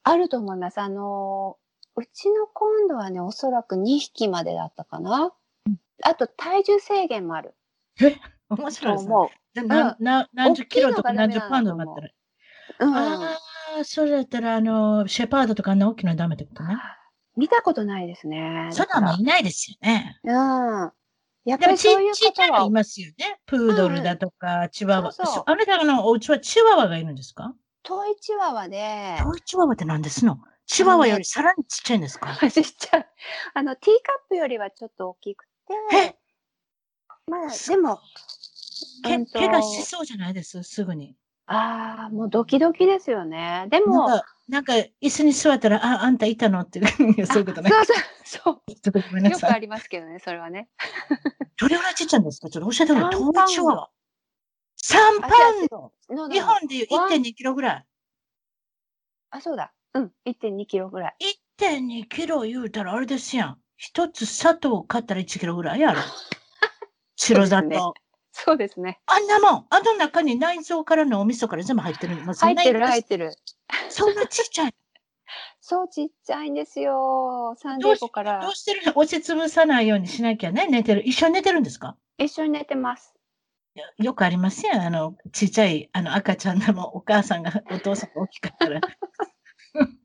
[0.05, 0.79] あると思います。
[0.81, 5.33] あのー、うちの今度はね、おそらく2匹までだったかな。
[6.03, 7.55] あと、体重制限もある
[8.49, 9.11] 面と白いですね。
[9.15, 9.97] 思う。
[10.33, 12.11] 何十キロとか何十パウンドだなんだとったら。
[12.81, 12.97] うん。
[12.97, 13.39] ああ、
[13.85, 16.77] それだったら、あの、シェパードとかあんな大きなのダメってことね。
[17.37, 18.69] 見たことないですね。
[18.73, 20.21] そんなのいないですよね。
[20.25, 20.93] うん。
[21.45, 23.41] やっぱりそういうちっちゃいのいますよね。
[23.47, 25.11] プードルだとか、チワワ。
[25.13, 27.55] そうそうあなたのお家はチワワがいるんですか？
[27.83, 30.39] トイチワワで、トイチワワって何ですの？
[30.67, 32.37] チワワよりさらにちっちゃいんですか？
[32.51, 33.09] ちっちゃい。
[33.55, 35.47] あの、ティーカップよりはちょっと大きく
[35.91, 36.15] てえ、
[37.31, 38.01] まあ、すでも、
[39.03, 40.63] け怪我しそうじゃないです？
[40.63, 41.17] すぐに。
[41.53, 43.67] ああ、もうドキドキですよね。
[43.71, 44.07] でも、
[44.49, 46.61] なんか、椅子に座ったら、あ、あんたいたの？
[46.61, 46.83] ってい
[47.23, 47.71] う、そういうことね。
[47.71, 48.73] そうそう、そう。
[48.73, 49.53] ちょっとごめんなよくさい。
[49.55, 50.69] ありますけどね、それはね。
[51.59, 52.49] どれぐらいちっちゃいんですか？
[52.51, 53.21] ちょっと教えてください。
[53.21, 53.91] 3トイチワワ。
[54.81, 55.31] 3パウ
[55.65, 57.85] ンドの日本でいう1.2キロぐらい。
[59.31, 59.73] あ、そうだ。
[59.95, 61.17] うん、1.2キロぐらい。
[61.59, 63.59] 1.2キロ言うたらあれですやん。
[63.77, 66.01] 一つ砂糖買ったら1キロぐらいやろ。
[67.17, 67.95] 白砂糖。
[68.33, 69.01] そうですね。
[69.07, 72.33] あんなもん、あの中に内臓からのお味噌から全部入ってるの？
[72.35, 73.33] 入ってる、入ってる。
[73.89, 74.75] そんなちっちゃい。
[75.61, 77.55] そう、ちっちゃいんですよ。
[77.59, 78.93] サンデどうしーコからどうしてるの？
[78.97, 81.03] 押しつぶさないようにしなきゃね、寝てる。
[81.07, 81.97] 一緒に寝てるんですか？
[82.19, 83.15] 一緒に寝てます。
[83.75, 84.83] よよくありますやん。
[84.83, 88.81] あの、ちっちゃい、あの、赤ちゃんでもお母さんが、お父さんが大きかったら、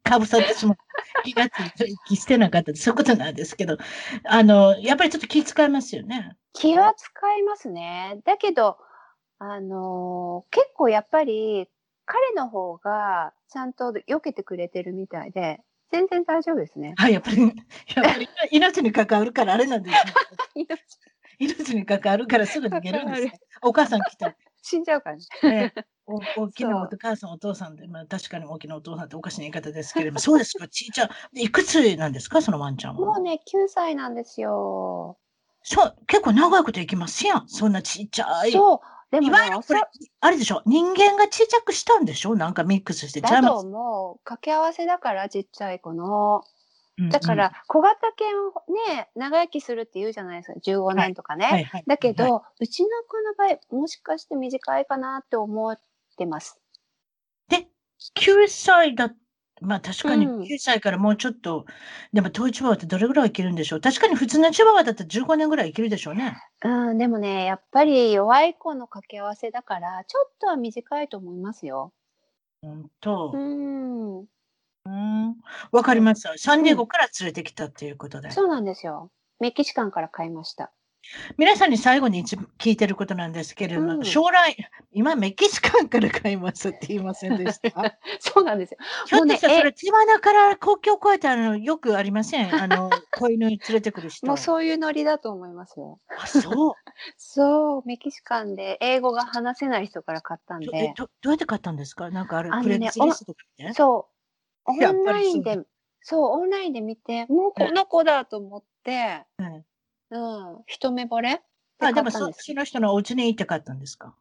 [0.04, 0.78] かぶさってしまう。
[1.24, 3.78] 気がついて、息してなかったそういうことなんですけど、
[4.26, 6.36] あの、やっぱりちょっと気遣いますよね。
[6.54, 8.22] 気は使いますね。
[8.26, 8.78] だけど、
[9.40, 11.68] あのー結構やっぱり
[12.06, 15.60] 彼の方がちゃんと避けてくれてるみたいで、
[15.92, 16.94] 全然大丈夫ですね。
[16.98, 17.54] はい、やっぱり、やっ
[18.14, 19.96] ぱり 命に関わるからあれなんです
[20.56, 20.68] ね。
[21.40, 23.34] 命に関わるからすぐ逃げるんですね。
[23.62, 24.36] お母さん来たら、
[24.68, 25.24] 死んじゃうからね。
[25.44, 25.74] ね、
[26.08, 31.10] お 大きなお母さん、お父さんで、まあ確かに大きなお父さんっておかしな言い方ですけれども、そうですか、ちいちゃん。
[31.34, 33.06] でいくつなんですか、そのワンちゃんは。
[33.06, 35.18] もうね、9歳なんですよ。
[35.62, 37.48] そう、結構長いこと生きますやん。
[37.48, 38.52] そんなちっちゃい。
[38.52, 38.80] そう。
[39.12, 39.82] でもね、いわゆるこれ、
[40.22, 40.62] あれでしょ？
[40.66, 42.36] 人間がちっちゃくしたんでしょ？
[42.36, 43.22] なんかミックスして。
[43.22, 44.20] だとジャム思う。
[44.24, 46.44] 掛け合わせだから、ちっちゃい子の。
[46.98, 48.28] うんうんだから、小型犬
[48.88, 50.60] ね、長生きするって言うじゃないですか。
[50.60, 51.46] 15年とかね。
[51.46, 55.78] はいはいだけど、はうちの子の場合、もしかして短いかなって思っ
[56.18, 56.62] てます。
[57.50, 57.68] いで、
[58.16, 59.12] 9歳だ、
[59.62, 61.66] まあ確かにうん9歳からもうちょっと、
[62.14, 63.82] でもトイチワワってどれぐらい生きるんでしょう？
[63.82, 66.38] 確かに普通のチワワだったら15年ぐらい生きるでしょうね。
[66.64, 71.92] うん、でもね、やっぱり弱い子の掛け合わせだから、ちょっとは短いと思いますよ。
[72.62, 73.38] 本当う。
[73.38, 74.26] ん。
[74.86, 75.36] うん。
[75.72, 76.34] わかりました。
[76.38, 78.32] サンディエゴから連れてきたっていうことで。
[78.32, 79.12] そうなんですよ。
[79.40, 80.72] メキシカンから買いました。
[81.38, 84.58] 皆さんに最後に一番聞いてることなんですけれども、うん将来、
[84.92, 87.98] 今メキシカンから買いますって言いませんでした？
[88.20, 88.78] そうなんですよ。
[89.06, 92.56] ひょっとしたらそれ、ティワナから国境を越えたのよくありません？
[92.56, 94.26] あの、 子犬連れてくる人。
[94.26, 96.00] もうそういうノリだと思いますよ。
[96.18, 96.74] あ、そう。
[97.18, 102.10] そう、メキシカンで英語が話せない人から買ったんで、どどうやって買ったんですか？
[102.10, 102.90] なんかあれ、あかね。
[103.76, 104.15] そう、
[104.66, 105.60] オンラインで、
[106.02, 109.66] そう、オンラインで見て、もうこの子だと思って、うん
[110.12, 111.42] うん、一目惚れ？
[111.80, 114.16] であ、でもそ買ったんですその人のお家に行って買ったんですか？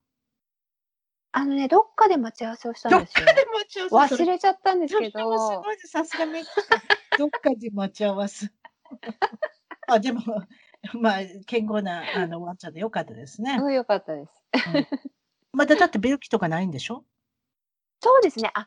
[1.32, 3.26] あのね、どっかで待ち合わせをしたんですよ。
[3.26, 6.80] 待ち合忘れちゃったんですけでもすど、ごいさすがメキシカン。
[7.18, 8.48] どっかで待ち合わせ。
[9.88, 10.20] あ、でも、
[10.94, 13.58] まあ、健康なあのワンちゃんでよかったですね。
[13.60, 14.30] うん、よかったです。
[15.52, 17.04] まだだって病気とかないんでしょ？
[18.00, 18.50] そうですね。
[18.54, 18.66] あ、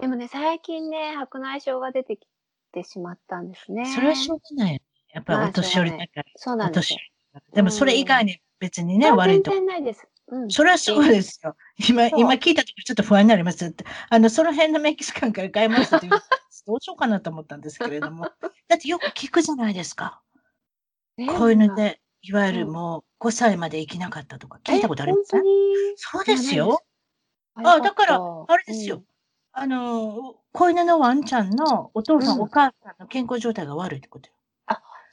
[0.00, 2.26] でもね、最近ね、白内障が出てき
[2.72, 3.86] てしまったんですね。
[3.86, 4.82] それはしょうがないよね。
[5.14, 6.24] やっぱりお年寄りだから。
[6.36, 6.98] そうなんですよ。
[7.52, 10.06] でもそれ以外に別にね、あ悪いとこ全然ないです。
[10.28, 10.50] うん。
[10.50, 11.56] それはそうですよ。
[11.88, 13.84] 今、今聞いたときちょっと不安になりますって。
[14.08, 16.12] あの、その辺のメキシカンから買いましたっていう、
[16.66, 18.24] どうしようかなと思ったんですけれども。
[18.68, 20.22] だってよく聞くじゃないですか。
[21.16, 25.30] ね子犬で、いわゆるうんもう5歳まで生きなかったとか聞いたことあります？
[25.96, 26.82] そうですよ。
[27.54, 29.02] あ、だから、あれですよ。。
[29.52, 34.34] あの、子犬のワンちゃんのお父さん、うんお母さんの健康状態が悪いってことよ。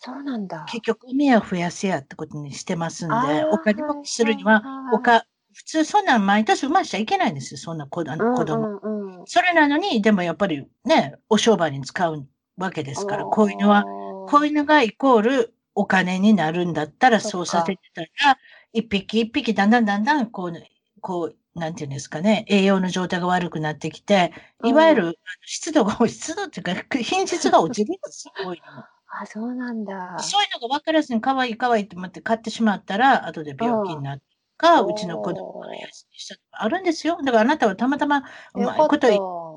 [0.01, 0.65] そうなんだ。
[0.69, 8.65] 結局、目を増やせやってことにしてますんで、お金をするには、はいおか、普通そんなん毎年産ましちゃいけないんですよ、そんな子あの子供。
[8.65, 12.25] うんうんうんそれなのに、でもやっぱりね、お商売に使う
[12.57, 13.83] わけですから、子犬は、
[14.27, 18.37] 子犬がイコールお金になるんだったら、そうさせてたら、
[18.71, 20.53] 一匹一匹だんだんだんだん、こう、
[21.01, 24.33] こう、なんていうんですかね、栄養の状態が悪くなってきて、
[24.63, 25.13] いわゆるあの
[25.45, 28.87] 湿度が、 湿度っていうか、品質が落ちるんですよ、 こういうのも。
[29.07, 30.17] あ、そうなんだ。
[30.19, 34.21] そういうのが分からずに可愛い可愛いと思って買ってしまったら、後で病気になる
[34.59, 37.17] か、うちの子供が痩せしたとかあるんですよ。
[37.23, 39.07] だからあなたはたまたまうまいこと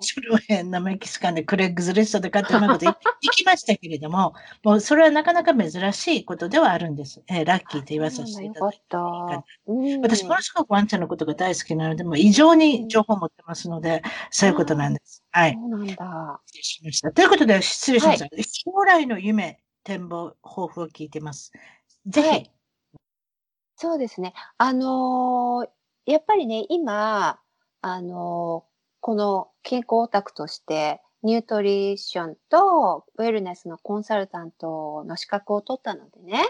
[0.00, 4.34] それを変なメキシカンでクレッグズレストで買ってうまいこと言って行きましたけれども、
[4.64, 7.22] もうそれはなかなか珍しいことではあるんです。
[7.28, 8.78] えーラッキーと言わさせていただいて
[10.02, 15.24] 私、ものすごくワンちゃんのことが大好きなので、もう異常に情報を持ってますので、そういうことなんです。
[15.30, 15.54] はい。
[15.54, 16.40] そうなんだ。
[16.46, 17.12] 失礼しました。
[17.12, 18.26] ということで、失礼しました。
[18.42, 21.52] 将来の夢、展望、抱負を聞いてます。
[22.06, 22.50] ぜひ、はい
[23.82, 24.32] そうですね。
[24.58, 25.68] あのー
[26.06, 27.40] やっぱりね、今、
[27.80, 36.44] あのーこの健康オタクとして、ニュートリションとウェルネスのコンサルタントの資格を取ったのでね、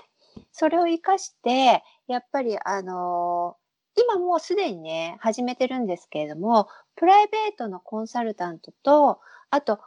[0.53, 9.81] それを活かして、やっぱりあのー今もうすでにね、始めてるんですけれども、プライベートのコンサルタントと、あと、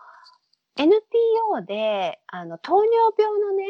[0.77, 3.65] NPO で、あの、糖尿病のね、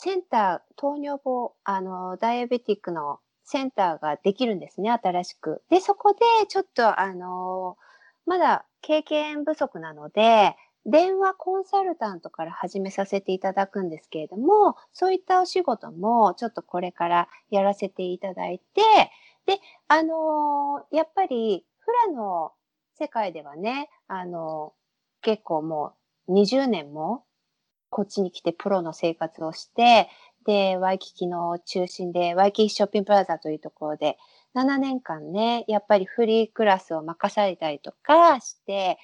[0.00, 5.60] センター、糖尿病、あの、ダイアベティックのセンターができるんですね、新しく。
[5.70, 7.76] で、そこで、ちょっと、あの、
[8.24, 10.54] まだ経験不足なので、
[10.86, 18.82] 電話コンサルタントから始めさせていただくんですけれども、そういったお仕事も、ちょっとこれからやらせていただいて、
[19.46, 22.52] で、あのやっぱり、フラの
[22.94, 24.74] 世界ではね、あの
[25.22, 25.94] 結構も
[26.28, 27.24] う20年も
[27.90, 30.08] こっちに来てプロの生活をして、
[30.46, 34.16] で、ワイキキの中心で、ワイキキショッピングプラザというところで、
[34.54, 38.98] 7年間ね、やっぱりフリークラスを任されたりとかして、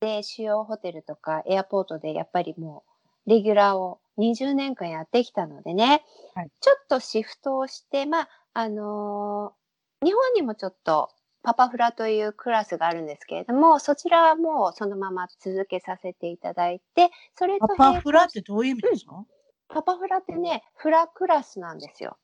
[0.00, 2.84] で、主要ホテルとかエアポートでやっぱりも
[3.26, 6.04] う、レギュラーを20年間やってきたのでね、
[6.34, 6.50] はい。
[6.60, 9.58] ちょっとシフトをして、まあ、あのー
[10.00, 11.10] 日本にもちょっと
[11.48, 19.24] パパフラというクラスがあるんですけれども、そちらはもうそのまま続けさせていただいて、それとパパフラってどういう意味ですか、
[19.66, 22.18] パパフラってね、フラクラスなんですよ。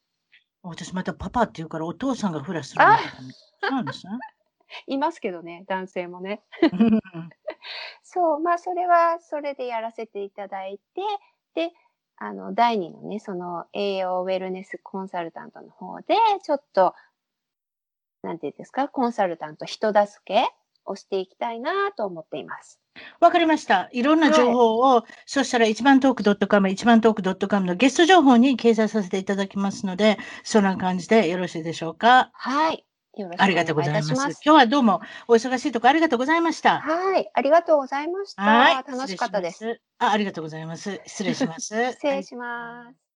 [0.62, 4.12] 私またパパって言うからお父さんがフラするなんですね。
[4.89, 6.43] いますけどね、男性もね。
[6.61, 7.01] うん
[8.03, 11.01] そう、まあそれはそれでやらせていただいて、
[11.55, 11.72] で、
[12.16, 16.95] あの、第二のね、その栄養ウェルネスコンサルタントの方で、ちょっと、
[18.25, 20.49] なんていうんですか、コンサルタント人助け
[20.85, 22.81] をしていきたいなと思っています。
[23.20, 23.89] わかりました。
[23.93, 32.31] いろんな情報を、そしたら一番トーク .com、一番トーク .com のゲスト情報に掲載させていただきますので、そんな感じでよろしいでしょうか？
[32.33, 32.87] はい。
[33.16, 34.14] よろしくおありがとうございます。
[34.14, 36.81] 今日はどうもお忙しいところありがとうございました。
[36.81, 37.31] はい。
[37.33, 38.43] ありがとうございました。
[38.43, 38.75] はい。
[38.87, 39.81] 楽しかったです。
[39.99, 41.01] あ、ありがとうございます。
[41.07, 41.75] 失礼します。
[41.93, 43.03] 失礼します。